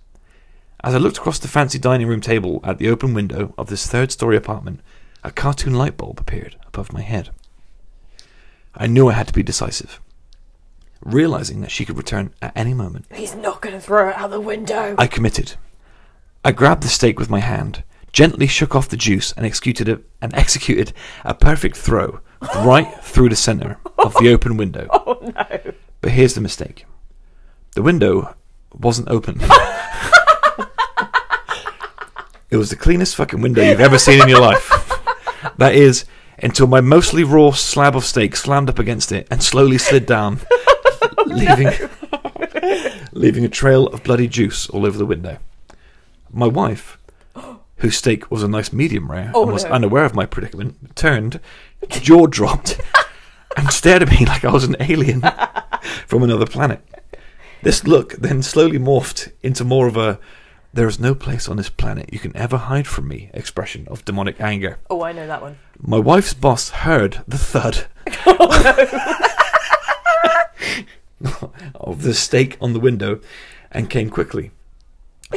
As 0.83 0.93
I 0.93 0.97
looked 0.97 1.17
across 1.17 1.39
the 1.39 1.47
fancy 1.47 1.79
dining 1.79 2.07
room 2.07 2.21
table 2.21 2.59
at 2.63 2.77
the 2.77 2.89
open 2.89 3.13
window 3.13 3.53
of 3.57 3.67
this 3.67 3.87
third 3.87 4.11
story 4.11 4.37
apartment, 4.37 4.81
a 5.23 5.31
cartoon 5.31 5.73
light 5.73 5.97
bulb 5.97 6.19
appeared 6.19 6.57
above 6.67 6.93
my 6.93 7.01
head. 7.01 7.29
I 8.75 8.87
knew 8.87 9.09
I 9.09 9.13
had 9.13 9.27
to 9.27 9.33
be 9.33 9.43
decisive. 9.43 9.99
Realizing 11.01 11.61
that 11.61 11.71
she 11.71 11.85
could 11.85 11.97
return 11.97 12.33
at 12.41 12.55
any 12.55 12.73
moment, 12.73 13.05
He's 13.13 13.35
not 13.35 13.61
going 13.61 13.75
to 13.75 13.81
throw 13.81 14.09
it 14.09 14.15
out 14.15 14.31
the 14.31 14.39
window. 14.39 14.95
I 14.97 15.07
committed. 15.07 15.55
I 16.45 16.51
grabbed 16.51 16.83
the 16.83 16.89
steak 16.89 17.19
with 17.19 17.29
my 17.29 17.39
hand, 17.39 17.83
gently 18.13 18.47
shook 18.47 18.75
off 18.75 18.87
the 18.87 18.95
juice, 18.95 19.33
and 19.33 19.45
executed 19.45 19.89
a, 19.89 19.99
and 20.21 20.33
executed 20.35 20.93
a 21.25 21.33
perfect 21.33 21.75
throw 21.75 22.21
right 22.57 22.87
through 23.03 23.29
the 23.29 23.35
center 23.35 23.79
of 23.97 24.13
the 24.15 24.31
open 24.31 24.55
window. 24.55 24.87
oh 24.93 25.19
no. 25.21 25.73
But 25.99 26.11
here's 26.11 26.35
the 26.35 26.41
mistake. 26.41 26.85
The 27.75 27.81
window 27.81 28.35
wasn't 28.73 29.09
open. 29.09 29.39
it 32.49 32.57
was 32.57 32.69
the 32.69 32.75
cleanest 32.75 33.15
fucking 33.15 33.41
window 33.41 33.63
you've 33.63 33.79
ever 33.79 33.97
seen 33.97 34.21
in 34.21 34.29
your 34.29 34.41
life. 34.41 34.69
That 35.57 35.73
is, 35.75 36.05
until 36.39 36.67
my 36.67 36.81
mostly 36.81 37.23
raw 37.23 37.51
slab 37.51 37.95
of 37.95 38.05
steak 38.05 38.35
slammed 38.35 38.69
up 38.69 38.79
against 38.79 39.11
it 39.11 39.27
and 39.31 39.41
slowly 39.41 39.77
slid 39.77 40.05
down, 40.05 40.39
leaving 41.25 41.71
leaving 43.11 43.45
a 43.45 43.49
trail 43.49 43.87
of 43.87 44.03
bloody 44.03 44.27
juice 44.27 44.69
all 44.69 44.85
over 44.85 44.97
the 44.97 45.05
window. 45.05 45.37
My 46.31 46.47
wife, 46.47 46.97
whose 47.83 47.97
steak 47.97 48.31
was 48.31 48.43
a 48.43 48.47
nice 48.47 48.71
medium 48.71 49.11
rare 49.11 49.29
Oh, 49.35 49.43
and 49.43 49.51
was 49.51 49.65
no. 49.65 49.71
unaware 49.71 50.05
of 50.05 50.15
my 50.15 50.25
predicament, 50.25 50.95
turned, 50.95 51.41
jaw 51.89 52.27
dropped, 52.27 52.79
and 53.57 53.69
stared 53.71 54.01
at 54.01 54.09
me 54.09 54.25
like 54.25 54.45
I 54.45 54.51
was 54.51 54.63
an 54.63 54.77
alien 54.79 55.21
from 56.07 56.23
another 56.23 56.45
planet. 56.45 56.79
This 57.61 57.83
look 57.85 58.13
then 58.13 58.41
slowly 58.41 58.79
morphed 58.79 59.33
into 59.43 59.65
more 59.65 59.87
of 59.87 59.97
a 59.97 60.17
there 60.73 60.87
is 60.87 60.97
no 60.97 61.13
place 61.13 61.49
on 61.49 61.57
this 61.57 61.69
planet 61.69 62.11
you 62.13 62.19
can 62.19 62.35
ever 62.37 62.55
hide 62.57 62.87
from 62.87 63.09
me 63.09 63.29
expression 63.33 63.85
of 63.89 64.05
demonic 64.05 64.39
anger. 64.39 64.77
Oh, 64.89 65.03
I 65.03 65.11
know 65.11 65.27
that 65.27 65.41
one. 65.41 65.59
My 65.77 65.99
wife's 65.99 66.33
boss 66.33 66.69
heard 66.69 67.21
the 67.27 67.37
thud 67.37 67.85
of 71.75 72.01
the 72.03 72.13
steak 72.13 72.57
on 72.61 72.73
the 72.73 72.79
window 72.79 73.19
and 73.71 73.89
came 73.89 74.09
quickly. 74.09 74.51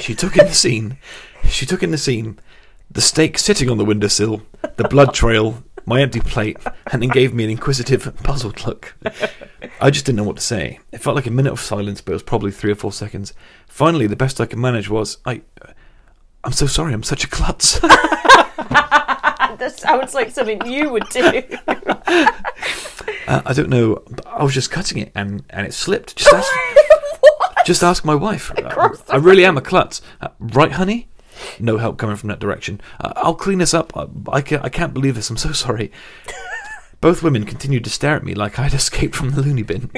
She 0.00 0.14
took 0.14 0.36
in 0.36 0.46
the 0.46 0.54
scene. 0.54 0.98
She 1.44 1.66
took 1.66 1.82
in 1.82 1.90
the 1.90 1.98
scene, 1.98 2.38
the 2.90 3.00
steak 3.00 3.38
sitting 3.38 3.70
on 3.70 3.78
the 3.78 3.84
windowsill, 3.84 4.42
the 4.76 4.88
blood 4.88 5.14
trail, 5.14 5.62
my 5.84 6.00
empty 6.00 6.20
plate, 6.20 6.58
and 6.92 7.00
then 7.00 7.08
gave 7.10 7.32
me 7.32 7.44
an 7.44 7.50
inquisitive, 7.50 8.12
puzzled 8.22 8.66
look. 8.66 8.94
I 9.80 9.90
just 9.90 10.06
didn't 10.06 10.16
know 10.16 10.24
what 10.24 10.36
to 10.36 10.42
say. 10.42 10.80
It 10.92 10.98
felt 10.98 11.16
like 11.16 11.26
a 11.26 11.30
minute 11.30 11.52
of 11.52 11.60
silence, 11.60 12.00
but 12.00 12.12
it 12.12 12.14
was 12.16 12.22
probably 12.22 12.50
three 12.50 12.72
or 12.72 12.76
four 12.76 12.92
seconds. 12.92 13.32
Finally, 13.68 14.06
the 14.08 14.16
best 14.16 14.40
I 14.40 14.46
could 14.46 14.58
manage 14.58 14.88
was, 14.90 15.18
"I, 15.24 15.42
I'm 16.42 16.52
so 16.52 16.66
sorry. 16.66 16.92
I'm 16.92 17.02
such 17.02 17.24
a 17.24 17.28
klutz." 17.28 17.80
That 19.58 19.78
sounds 19.78 20.12
like 20.12 20.30
something 20.32 20.66
you 20.66 20.90
would 20.90 21.08
do. 21.08 21.42
Uh, 23.26 23.42
I 23.46 23.52
don't 23.54 23.70
know. 23.70 24.02
I 24.26 24.44
was 24.44 24.52
just 24.52 24.70
cutting 24.70 24.98
it 24.98 25.12
and, 25.14 25.42
and 25.50 25.66
it 25.66 25.72
slipped. 25.72 26.14
Just 26.16 26.32
ask, 26.32 26.46
just 27.66 27.82
ask 27.82 28.04
my 28.04 28.14
wife. 28.14 28.52
Uh, 28.56 28.96
I 29.08 29.16
really 29.16 29.44
am 29.44 29.58
a 29.58 29.60
klutz. 29.60 30.00
Uh, 30.20 30.28
right, 30.38 30.70
honey? 30.72 31.08
No 31.58 31.78
help 31.78 31.98
coming 31.98 32.16
from 32.16 32.28
that 32.28 32.38
direction. 32.38 32.80
Uh, 33.00 33.12
I'll 33.16 33.34
clean 33.34 33.58
this 33.58 33.74
up. 33.74 33.94
I, 33.96 34.06
I, 34.32 34.40
ca- 34.40 34.60
I 34.62 34.68
can't 34.68 34.94
believe 34.94 35.16
this. 35.16 35.28
I'm 35.28 35.36
so 35.36 35.52
sorry. 35.52 35.90
Both 37.00 37.22
women 37.22 37.44
continued 37.44 37.84
to 37.84 37.90
stare 37.90 38.14
at 38.16 38.24
me 38.24 38.34
like 38.34 38.58
I'd 38.58 38.72
escaped 38.72 39.14
from 39.16 39.30
the 39.30 39.42
loony 39.42 39.62
bin. 39.62 39.90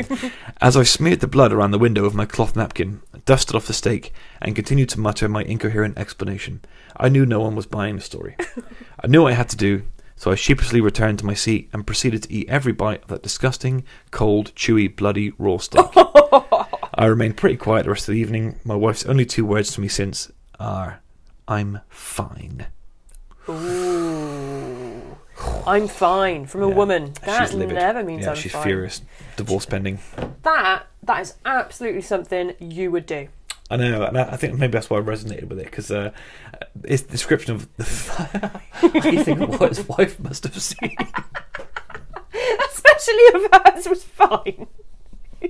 As 0.61 0.77
I 0.77 0.83
smeared 0.83 1.21
the 1.21 1.29
blood 1.29 1.53
around 1.53 1.71
the 1.71 1.79
window 1.79 2.03
with 2.03 2.15
my 2.15 2.25
cloth 2.25 2.57
napkin, 2.57 3.03
dusted 3.25 3.55
off 3.55 3.67
the 3.69 3.73
steak, 3.73 4.13
and 4.43 4.57
continued 4.57 4.89
to 4.91 5.01
mutter 5.01 5.29
my 5.29 5.43
incoherent 5.45 5.97
explanation, 5.97 6.61
I 6.97 7.09
knew 7.09 7.25
no 7.25 7.39
one 7.41 7.55
was 7.55 7.67
buying 7.67 7.97
the 7.97 8.03
story. 8.03 8.35
I 9.01 9.07
knew 9.07 9.23
what 9.23 9.33
I 9.33 9.37
had 9.37 9.49
to 9.51 9.57
do, 9.57 9.83
so 10.17 10.33
I 10.33 10.35
sheepishly 10.35 10.81
returned 10.81 11.21
to 11.21 11.27
my 11.27 11.35
seat 11.35 11.71
and 11.73 11.87
proceeded 11.87 12.25
to 12.25 12.33
eat 12.33 12.49
every 12.49 12.73
bite 12.73 13.03
of 13.03 13.09
that 13.09 13.23
disgusting, 13.23 13.85
cold, 14.11 14.53
chewy, 14.57 14.95
bloody 14.95 15.33
raw 15.39 15.59
steak. 15.59 15.87
I 16.99 17.07
remained 17.07 17.37
pretty 17.37 17.57
quiet 17.57 17.85
the 17.85 17.91
rest 17.91 18.09
of 18.09 18.15
the 18.15 18.21
evening. 18.21 18.59
My 18.65 18.75
wife's 18.75 19.07
only 19.07 19.25
two 19.25 19.47
words 19.47 19.73
to 19.75 19.81
me 19.81 19.87
since 19.87 20.33
are, 20.59 21.01
I'm 21.47 21.81
fine. 21.89 22.67
Ooh. 23.49 25.17
I'm 25.65 25.87
fine 25.87 26.47
from 26.47 26.63
a 26.65 26.69
Yeah. 26.69 26.75
woman. 26.75 27.13
That 27.25 27.55
never 27.55 28.03
means 28.03 28.25
yeah, 28.25 28.31
I'm 28.31 28.37
she's 28.37 28.51
fine. 28.51 28.65
furious. 28.65 29.03
Divorce 29.37 29.65
pending. 29.67 30.01
That 30.43 30.87
that 31.05 31.21
is 31.23 31.35
absolutely 31.47 32.03
something 32.03 32.55
you 32.59 32.91
would 32.91 33.07
do. 33.07 33.29
I 33.71 33.77
know, 33.77 34.03
and 34.03 34.19
I 34.19 34.37
think 34.37 34.59
maybe 34.59 34.73
that's 34.73 34.91
why 34.91 34.99
I 34.99 35.03
resonated 35.03 35.49
with 35.49 35.61
it 35.61 35.67
because 35.67 35.91
uh, 35.93 36.11
its 36.85 37.03
description 37.03 37.55
of 37.55 37.69
the 37.77 38.61
you 39.13 39.23
think 39.23 39.41
of 39.41 39.61
what 39.61 39.69
his 39.77 39.87
wife 39.87 40.19
must 40.19 40.43
have 40.45 40.61
seen. 40.61 40.97
Especially 42.35 43.25
if 43.35 43.75
hers 43.75 43.89
was 43.89 44.03
fine. 44.03 44.67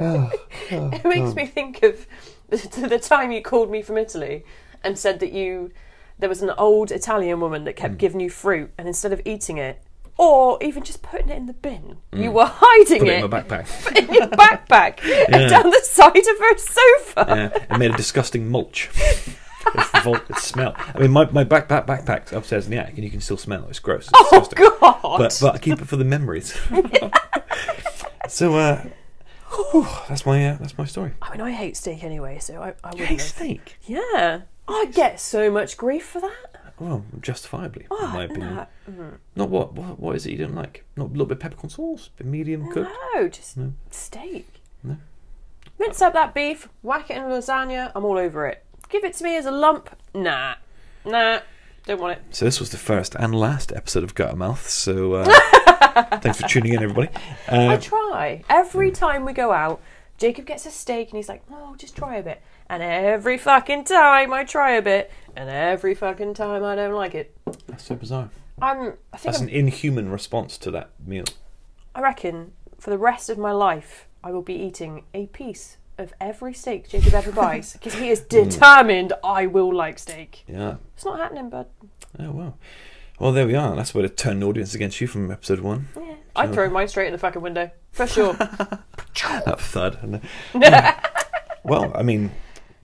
it 0.00 1.04
makes 1.04 1.34
me 1.34 1.46
think 1.46 1.82
of 1.82 2.06
the, 2.48 2.98
time 2.98 3.30
you 3.32 3.42
called 3.42 3.70
me 3.70 3.82
from 3.82 3.98
Italy 3.98 4.44
and 4.82 4.98
said 4.98 5.20
that 5.20 5.32
you 5.32 5.70
there 6.18 6.28
was 6.28 6.42
an 6.42 6.50
old 6.58 6.90
Italian 6.90 7.40
woman 7.40 7.64
that 7.64 7.76
Hmm. 7.78 7.82
kept 7.82 7.98
giving 7.98 8.20
you 8.20 8.30
fruit 8.30 8.70
and 8.78 8.88
instead 8.88 9.12
of 9.12 9.20
eating 9.24 9.56
it 9.58 9.82
or 10.16 10.58
even 10.62 10.82
just 10.82 11.00
putting 11.02 11.28
it 11.28 11.36
in 11.36 11.46
the 11.46 11.52
bin, 11.52 11.98
you 12.12 12.32
were 12.32 12.46
hiding 12.52 13.02
Hmm. 13.02 13.06
Put 13.06 13.08
it 13.08 13.12
it 13.20 13.24
in 13.24 13.30
my 13.30 13.40
backpack. 13.42 13.96
in 14.08 14.12
your 14.14 14.26
backpack 14.28 15.00
and 15.32 15.48
down 15.50 15.70
the 15.70 15.80
side 15.84 16.16
of 16.16 16.38
her 16.38 16.58
sofa. 16.58 17.24
Yeah, 17.28 17.74
it 17.74 17.78
made 17.78 17.92
a 17.92 17.96
disgusting 17.96 18.48
mulch. 18.48 18.90
It's 19.74 19.90
the 19.90 20.00
vol- 20.02 20.16
it 20.16 20.36
smell. 20.38 20.74
I 20.78 20.98
mean, 20.98 21.10
my, 21.12 21.26
my 21.30 21.44
backpack 21.44 21.86
backpack's 21.86 22.32
upstairs 22.32 22.64
in 22.64 22.70
the 22.70 22.78
attic, 22.78 22.94
and 22.94 23.04
you 23.04 23.10
can 23.10 23.20
still 23.20 23.36
smell 23.36 23.64
it. 23.64 23.68
It's 23.70 23.78
gross. 23.80 24.08
It's 24.08 24.12
Oh 24.32 24.40
disgusting. 24.40 24.64
God! 24.80 25.18
But 25.18 25.38
but 25.42 25.54
I 25.54 25.58
keep 25.58 25.80
it 25.82 25.86
for 25.86 25.96
the 25.96 26.04
memories. 26.04 26.56
So 28.28 28.54
uh, 28.56 28.84
Whew, 29.50 29.86
that's 30.08 30.24
my 30.26 30.46
uh, 30.50 30.56
that's 30.58 30.76
my 30.78 30.84
story. 30.84 31.12
I 31.22 31.32
mean, 31.32 31.40
I 31.40 31.50
hate 31.52 31.76
steak 31.76 32.04
anyway, 32.04 32.38
so 32.38 32.60
I, 32.62 32.68
I 32.84 32.92
You 32.94 33.00
wouldn't. 33.00 33.08
hate 33.08 33.20
have- 33.20 33.28
steak? 33.28 33.76
Yeah, 33.86 34.42
I 34.68 34.86
get 34.92 35.18
so 35.20 35.50
much 35.50 35.76
grief 35.76 36.04
for 36.06 36.20
that. 36.20 36.72
Well, 36.78 37.04
justifiably, 37.20 37.82
in 37.82 37.88
Oh, 37.90 38.06
my 38.14 38.24
opinion. 38.24 38.54
no, 38.54 38.66
mm, 38.88 39.18
Not 39.34 39.48
what, 39.50 39.72
what 39.72 39.98
what 39.98 40.14
is 40.16 40.26
it 40.26 40.32
you 40.32 40.38
don't 40.38 40.54
like? 40.54 40.84
Not 40.96 41.06
a 41.06 41.10
little 41.10 41.26
bit 41.26 41.38
of 41.38 41.40
peppercorn 41.40 41.70
sauce, 41.70 42.10
but 42.16 42.26
medium 42.26 42.70
cooked. 42.70 42.90
no, 43.14 43.28
just 43.28 43.56
No. 43.56 43.72
steak. 43.90 44.46
No. 44.84 44.96
Mince 45.78 46.02
up 46.02 46.12
that 46.12 46.34
beef, 46.34 46.68
whack 46.82 47.10
it 47.10 47.16
in 47.16 47.24
lasagna. 47.24 47.90
I'm 47.96 48.04
all 48.04 48.18
over 48.18 48.46
it. 48.46 48.64
Give 48.90 49.02
it 49.04 49.14
to 49.14 49.24
me 49.24 49.36
as 49.36 49.46
a 49.46 49.50
lump. 49.50 49.90
Nah, 50.14 50.54
nah, 51.04 51.40
don't 51.88 52.00
want 52.00 52.18
it. 52.18 52.22
So 52.30 52.44
this 52.44 52.60
was 52.60 52.70
the 52.70 52.76
first 52.76 53.14
and 53.14 53.34
last 53.34 53.72
episode 53.72 54.04
of 54.04 54.14
Guttermouth. 54.14 54.68
So 54.68 55.14
uh, 55.14 55.24
thanks 56.20 56.40
for 56.40 56.46
tuning 56.46 56.74
in, 56.74 56.82
everybody. 56.82 57.08
I 57.48 57.74
Uh, 57.74 57.80
try 57.80 58.44
every 58.48 58.90
time 58.90 59.24
we 59.24 59.32
go 59.32 59.52
out. 59.52 59.80
Jacob 60.18 60.44
gets 60.46 60.66
a 60.66 60.70
steak 60.70 61.08
and 61.10 61.16
he's 61.16 61.28
like, 61.28 61.42
"Oh, 61.50 61.74
just 61.76 61.96
try 61.96 62.16
a 62.16 62.22
bit." 62.22 62.42
And 62.68 62.82
every 62.82 63.38
fucking 63.38 63.84
time 63.84 64.32
I 64.32 64.44
try 64.44 64.72
a 64.72 64.82
bit, 64.82 65.10
and 65.34 65.48
every 65.48 65.94
fucking 65.94 66.34
time 66.34 66.62
I 66.62 66.74
don't 66.74 66.94
like 66.94 67.14
it. 67.14 67.34
that's 67.66 67.84
so 67.84 67.94
bizarre. 67.94 68.28
I'm. 68.60 68.94
I 69.12 69.16
think. 69.16 69.22
That's 69.32 69.40
I'm, 69.40 69.48
an 69.48 69.54
inhuman 69.54 70.10
response 70.10 70.58
to 70.58 70.70
that 70.72 70.90
meal. 71.06 71.24
I 71.94 72.00
reckon 72.02 72.52
for 72.78 72.90
the 72.90 72.98
rest 72.98 73.30
of 73.30 73.38
my 73.38 73.52
life, 73.52 74.06
I 74.22 74.30
will 74.32 74.42
be 74.42 74.54
eating 74.54 75.04
a 75.14 75.26
piece 75.28 75.78
of 75.98 76.12
every 76.20 76.54
steak 76.54 76.88
Jacob 76.88 77.14
ever 77.14 77.32
buys 77.32 77.72
because 77.74 77.94
he 77.94 78.08
is 78.10 78.20
determined 78.20 79.12
I 79.24 79.46
will 79.46 79.74
like 79.74 79.98
steak. 79.98 80.44
Yeah. 80.46 80.76
It's 80.94 81.04
not 81.04 81.18
happening, 81.18 81.50
bud. 81.50 81.66
Oh 82.18 82.30
wow. 82.30 82.54
Well, 83.18 83.32
there 83.32 83.46
we 83.46 83.54
are. 83.56 83.74
That's 83.74 83.92
where 83.94 84.02
to 84.02 84.08
turn 84.08 84.40
the 84.40 84.46
audience 84.46 84.74
against 84.74 85.00
you 85.00 85.08
from 85.08 85.30
episode 85.30 85.58
one. 85.60 85.88
Yeah. 85.96 86.14
I'd 86.36 86.52
throw 86.54 86.70
mine 86.70 86.86
straight 86.86 87.06
in 87.06 87.12
the 87.12 87.18
fucking 87.18 87.42
window 87.42 87.70
for 87.92 88.06
sure. 88.06 88.34
That 89.44 89.60
thud. 89.60 90.22
well, 91.64 91.90
I 91.92 92.02
mean, 92.04 92.30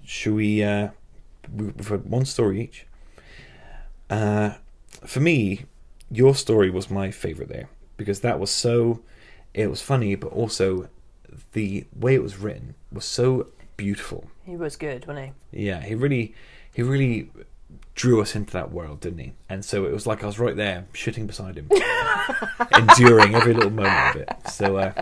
should 0.05 0.35
we? 0.35 0.65
Uh, 0.65 0.89
we- 1.55 1.67
we've 1.67 1.87
had 1.87 2.07
one 2.07 2.25
story 2.25 2.61
each. 2.63 2.87
Uh, 4.11 4.55
for 5.07 5.21
me, 5.21 5.67
your 6.11 6.35
story 6.35 6.71
was 6.71 6.91
my 6.91 7.13
favourite 7.13 7.49
there 7.51 7.69
because 7.97 8.21
that 8.21 8.41
was 8.41 8.51
so. 8.51 9.01
It 9.55 9.71
was 9.71 9.81
funny, 9.81 10.17
but 10.17 10.33
also 10.33 10.89
the 11.55 11.87
way 11.99 12.15
it 12.15 12.23
was 12.23 12.39
written 12.39 12.75
was 12.93 13.05
so 13.05 13.49
beautiful. 13.77 14.29
he 14.45 14.57
was 14.57 14.77
good, 14.77 15.07
wasn't 15.07 15.33
he? 15.51 15.67
Yeah, 15.67 15.81
he 15.81 15.95
really, 15.95 16.35
he 16.73 16.83
really 16.83 17.31
drew 17.95 18.21
us 18.21 18.35
into 18.37 18.53
that 18.53 18.73
world, 18.73 19.01
didn't 19.01 19.19
he? 19.19 19.33
And 19.49 19.65
so 19.65 19.87
it 19.87 19.93
was 19.93 20.07
like 20.07 20.23
I 20.23 20.27
was 20.27 20.39
right 20.39 20.57
there, 20.57 20.87
shitting 20.93 21.27
beside 21.27 21.57
him, 21.57 21.71
enduring 22.77 23.35
every 23.35 23.55
little 23.55 23.71
moment 23.71 24.17
of 24.17 24.23
it. 24.23 24.49
So, 24.51 24.77
uh, 24.77 24.93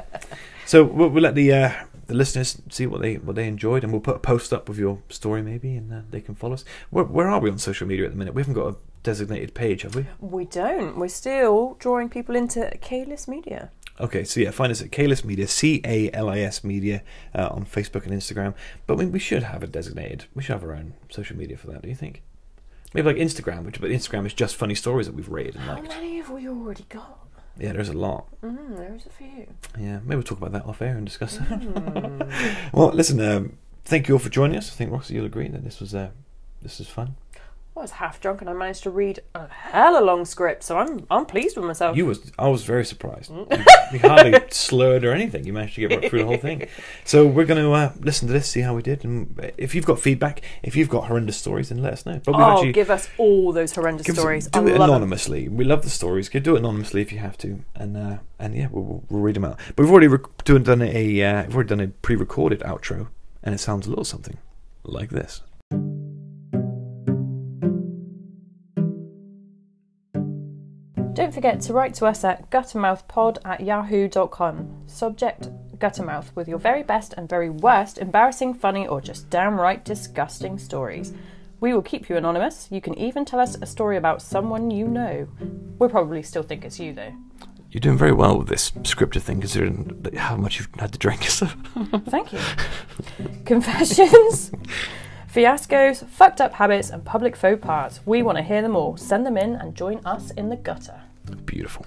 so 0.67 0.85
we'll, 0.85 1.09
we'll 1.09 1.23
let 1.23 1.35
the 1.35 1.53
uh, 1.53 1.73
the 2.07 2.15
listeners 2.15 2.61
see 2.71 2.87
what 2.87 3.01
they 3.01 3.17
what 3.17 3.37
they 3.37 3.49
enjoyed, 3.49 3.83
and 3.83 3.93
we'll 3.93 4.01
put 4.01 4.17
a 4.17 4.21
post 4.21 4.53
up 4.53 4.69
with 4.69 4.79
your 4.79 4.99
story 5.09 5.43
maybe, 5.43 5.75
and 5.77 5.93
uh, 5.93 6.01
they 6.11 6.21
can 6.21 6.35
follow 6.35 6.55
us. 6.55 6.65
Where, 6.91 7.05
where 7.05 7.29
are 7.29 7.41
we 7.41 7.51
on 7.51 7.59
social 7.59 7.87
media 7.87 8.07
at 8.07 8.13
the 8.13 8.19
minute? 8.19 8.35
We 8.35 8.43
haven't 8.43 8.55
got 8.55 8.75
a 8.75 8.77
designated 9.03 9.55
page, 9.55 9.83
have 9.83 9.95
we? 9.95 10.07
We 10.21 10.45
don't. 10.45 10.97
We're 10.99 11.09
still 11.09 11.77
drawing 11.79 12.09
people 12.09 12.37
into 12.37 12.61
Kalis 12.83 13.27
media. 13.27 13.71
Okay, 14.01 14.25
so 14.25 14.41
yeah, 14.41 14.51
find 14.51 14.73
us 14.73 14.81
at 14.83 14.91
Kalis 14.91 15.25
Media, 15.25 15.47
C 15.47 15.81
A 15.85 16.11
L 16.13 16.29
I 16.29 16.39
S 16.41 16.65
Media, 16.65 17.03
uh, 17.35 17.49
on 17.51 17.65
Facebook 17.65 18.05
and 18.05 18.13
Instagram. 18.13 18.55
But 18.87 18.97
we, 18.97 19.07
we 19.07 19.19
should 19.19 19.43
have 19.43 19.63
a 19.63 19.67
designated. 19.67 20.25
We 20.35 20.43
should 20.43 20.53
have 20.55 20.65
our 20.65 20.73
own 20.75 20.95
social 21.11 21.37
media 21.37 21.57
for 21.57 21.67
that. 21.69 21.83
Do 21.83 21.89
you 21.89 21.95
think? 21.95 22.23
Maybe 22.95 23.07
like 23.07 23.17
Instagram, 23.17 23.65
which 23.65 23.81
but 23.81 23.91
Instagram 23.91 24.27
is 24.27 24.35
just 24.35 24.57
funny 24.57 24.75
stories 24.75 25.07
that 25.07 25.15
we've 25.15 25.29
rated 25.29 25.57
and 25.57 25.65
How 25.65 25.75
liked. 25.75 25.89
many 25.89 26.17
have 26.19 26.31
we 26.31 26.49
already 26.49 26.85
got? 26.89 27.19
Yeah, 27.59 27.73
there's 27.73 27.89
a 27.91 27.95
lot. 27.95 28.27
Mm, 28.43 28.77
there's 28.77 29.07
a 29.07 29.11
few. 29.11 29.47
Yeah, 29.79 30.01
maybe 30.01 30.17
we'll 30.17 30.23
talk 30.23 30.39
about 30.39 30.53
that 30.53 30.65
off 30.67 30.81
air 30.83 30.97
and 30.97 31.07
discuss 31.07 31.37
it. 31.37 31.43
Mm. 31.43 32.73
well, 32.73 32.89
listen, 32.89 33.21
um, 33.21 33.59
thank 33.85 34.09
you 34.09 34.15
all 34.15 34.19
for 34.19 34.31
joining 34.31 34.57
us. 34.57 34.71
I 34.71 34.75
think 34.75 34.91
Roxy, 34.91 35.15
you'll 35.15 35.27
agree 35.27 35.49
that 35.49 35.65
this 35.65 35.81
was 35.81 35.95
uh, 35.95 36.11
this 36.63 36.79
was 36.79 36.89
fun. 36.89 37.17
I 37.75 37.81
was 37.81 37.93
half 37.93 38.21
drunk 38.21 38.43
and 38.43 38.51
I 38.51 38.53
managed 38.53 38.83
to 38.83 38.91
read 38.91 39.21
a 39.35 39.49
hella 39.49 40.05
long 40.05 40.27
script, 40.27 40.63
so 40.63 40.77
I'm 40.77 41.07
I'm 41.11 41.25
pleased 41.25 41.57
with 41.57 41.65
myself. 41.65 41.97
You 41.97 42.05
was 42.05 42.31
I 42.39 42.49
was 42.49 42.65
very 42.65 42.85
surprised. 42.85 43.31
Mm. 43.31 43.51
You, 43.51 43.65
you 43.95 43.99
hardly 44.01 44.39
slurred 44.51 45.05
or 45.05 45.13
anything. 45.13 45.47
You 45.47 45.55
managed 45.55 45.77
to 45.77 45.89
get 45.89 45.91
right 45.99 46.11
through 46.11 46.19
the 46.21 46.27
whole 46.27 46.37
thing. 46.37 46.69
So 47.05 47.27
we're 47.27 47.47
going 47.47 47.63
to 47.63 47.73
uh, 47.73 47.93
listen 47.99 48.29
to 48.29 48.35
this, 48.35 48.47
see 48.49 48.61
how 48.61 48.75
we 48.75 48.83
did, 48.83 49.05
and 49.07 49.53
if 49.57 49.75
you've 49.75 49.87
got 49.87 49.99
feedback, 49.99 50.43
if 50.63 50.77
you've 50.77 50.91
got 50.91 51.07
horrendous 51.07 51.39
stories, 51.39 51.71
then 51.71 51.79
let 51.83 51.95
us 51.95 52.05
know. 52.05 52.21
But 52.23 52.37
we've 52.37 52.45
oh, 52.45 52.53
actually 52.53 52.73
give 52.73 52.91
us 52.91 53.09
all 53.17 53.53
those 53.53 53.73
horrendous 53.73 54.07
Give 54.07 54.17
us- 54.17 54.21
stories. 54.21 54.47
Do 54.49 54.61
I 54.61 54.71
it 54.71 54.75
anonymously. 54.75 55.49
We 55.49 55.65
love 55.65 55.83
the 55.83 55.91
stories. 55.91 56.29
Go 56.29 56.41
do 56.41 56.55
it 56.57 56.59
anonymously 56.59 57.01
if 57.01 57.11
you 57.11 57.21
have 57.21 57.39
to, 57.39 57.65
and 57.75 57.97
uh, 57.97 58.19
and 58.39 58.55
yeah, 58.55 58.69
we'll, 58.71 58.85
we'll- 58.85 59.05
we'll 59.09 59.21
read 59.23 59.37
them 59.37 59.47
out. 59.47 59.59
But 59.75 59.85
we've 59.85 59.91
already 59.91 60.09
rec- 60.09 60.45
done 60.45 60.83
a 60.83 61.23
uh, 61.23 61.45
we've 61.45 61.55
already 61.55 61.69
done 61.69 61.81
a 61.81 61.89
pre-recorded 61.89 62.61
outro, 62.61 63.09
and 63.43 63.55
it 63.55 63.59
sounds 63.59 63.87
a 63.87 63.89
little 63.89 64.05
something 64.05 64.37
like 64.85 65.09
this. 65.09 65.41
Don't 71.15 71.35
forget 71.35 71.61
to 71.63 71.75
write 71.75 71.93
to 71.95 72.07
us 72.07 72.25
at 72.25 72.49
guttermouthpod 72.51 73.39
at 73.45 73.61
yahoo.com. 73.61 74.85
Subject 74.87 75.49
Guttermouth 75.77 76.35
with 76.35 76.49
your 76.49 76.59
very 76.59 76.83
best 76.83 77.13
and 77.15 77.29
very 77.29 77.51
worst 77.51 77.99
embarrassing, 77.99 78.55
funny, 78.55 78.87
or 78.87 79.01
just 79.01 79.29
downright 79.29 79.85
disgusting 79.85 80.59
stories. 80.59 81.13
We 81.61 81.75
will 81.75 81.83
keep 81.83 82.09
you 82.09 82.17
anonymous. 82.17 82.69
You 82.71 82.81
can 82.81 82.97
even 82.99 83.25
tell 83.25 83.41
us 83.41 83.57
a 83.61 83.67
story 83.67 83.99
about 83.99 84.23
someone 84.23 84.71
you 84.71 84.89
know. 84.89 85.29
We'll 85.79 85.91
probably 85.91 86.23
still 86.23 86.43
think 86.43 86.65
it's 86.65 86.81
you, 86.81 86.95
though. 86.95 87.13
You're 87.71 87.81
doing 87.81 87.99
very 87.99 88.13
well 88.13 88.39
with 88.39 88.49
this 88.49 88.71
scripted 88.71 89.23
thing, 89.23 89.41
considering 89.41 90.07
how 90.17 90.37
much 90.37 90.59
you've 90.59 90.69
had 90.79 90.93
to 90.93 90.99
drink. 90.99 91.25
Thank 92.07 92.33
you. 92.33 92.41
Confessions, 93.45 94.51
fiascos, 95.33 96.07
fucked 96.09 96.41
up 96.41 96.55
habits, 96.55 96.91
and 96.91 97.05
public 97.05 97.37
faux 97.37 97.61
pas. 97.65 98.01
We 98.07 98.23
want 98.23 98.39
to 98.39 98.43
hear 98.43 98.63
them 98.63 98.77
all. 98.77 98.97
Send 98.97 99.27
them 99.27 99.37
in 99.37 99.55
and 99.57 99.75
join 99.75 100.05
us 100.07 100.31
in 100.33 100.49
the 100.49 100.57
gutter. 100.57 101.02
Beautiful. 101.47 101.87